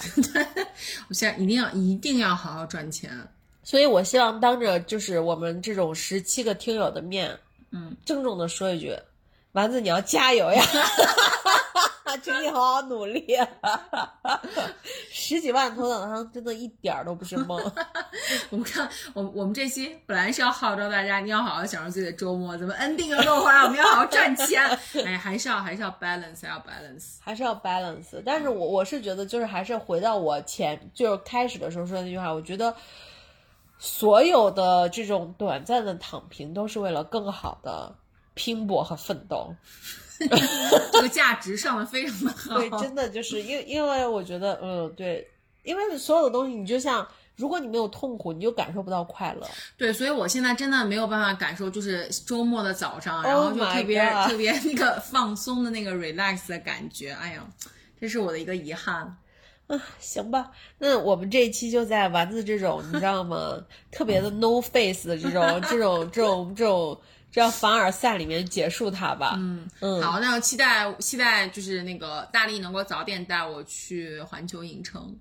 [1.08, 3.08] 我现在一定要一定要好好赚钱，
[3.62, 7.38] 所以我希望当着就是我们这种十七个听友的面，
[7.70, 8.98] 嗯，郑重的说一句，
[9.52, 10.60] 丸子你要加油呀！
[12.18, 13.36] 请你好好努力，
[15.10, 17.58] 十几万头等舱真的一点儿都不是梦。
[18.50, 23.60] 我们看，我我们这期本来是要号召大家，你要好好享受自己的周末，怎么 ending 又落回来？
[23.62, 24.62] 我们要好好赚钱。
[25.04, 28.22] 哎，还是要还是要 balance，要 balance，还是要 balance。
[28.24, 32.74] 但是我我是觉得，就是还是回到我前就是开始的时候说的那句话，我觉得
[33.78, 37.94] 所有的这种短暂的躺平，都是为了更好的
[38.34, 39.54] 拼搏和奋斗。
[40.92, 45.28] 这个价值上的非常的好，对，真的就是因为因为我觉得，嗯，对，
[45.64, 49.46] 因为所有的东西，你就像，如果你没有痛苦，你就感受不到快乐。
[49.76, 57.10] 对，所以我现在真的没有办法感受，就是周末的早上，然后就特别特别那个放松的那个 relax 的感觉。
[57.10, 57.44] 哎呀，
[58.00, 59.16] 这是我的一个遗憾。
[59.66, 63.60] 啊，行吧，那我们这一期就在丸子这种，你知道吗？
[63.90, 66.96] 特别的 no face 的这种这种这种这种。
[66.96, 67.04] 这
[67.40, 69.34] 样凡尔赛里面结束它吧。
[69.38, 75.16] 嗯嗯，好，那期待期待就是那个大力能够早点带我去环球影城，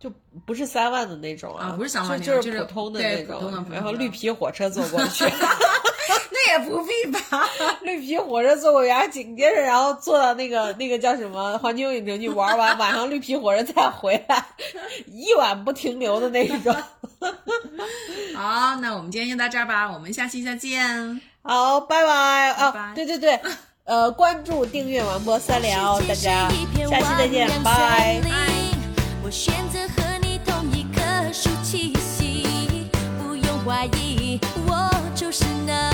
[0.00, 0.10] 就
[0.46, 5.24] 不是三万的那种啊，不是三万，就是普通的那种，然后绿皮火车坐过去。
[6.32, 7.48] 那也不必吧，
[7.82, 14.44] 绿皮火车坐过去，然后紧接着然后坐到那个那个叫什么环球影城去玩完，晚上绿皮火车再回来，
[15.06, 16.74] 一晚不停留的那种。
[18.34, 21.20] 好，那我们今天就到这儿吧，我们下期再见。
[21.42, 22.70] 好，拜拜啊！
[22.70, 23.38] 拜对对对，
[23.84, 26.48] 呃，关注、订阅、完播三连哦，大家
[26.88, 28.20] 下期再见，拜。
[28.24, 28.69] 拜。
[29.22, 31.00] 我选择和你同一棵
[31.32, 32.88] 树栖息。
[33.18, 35.89] 不用怀疑我就是那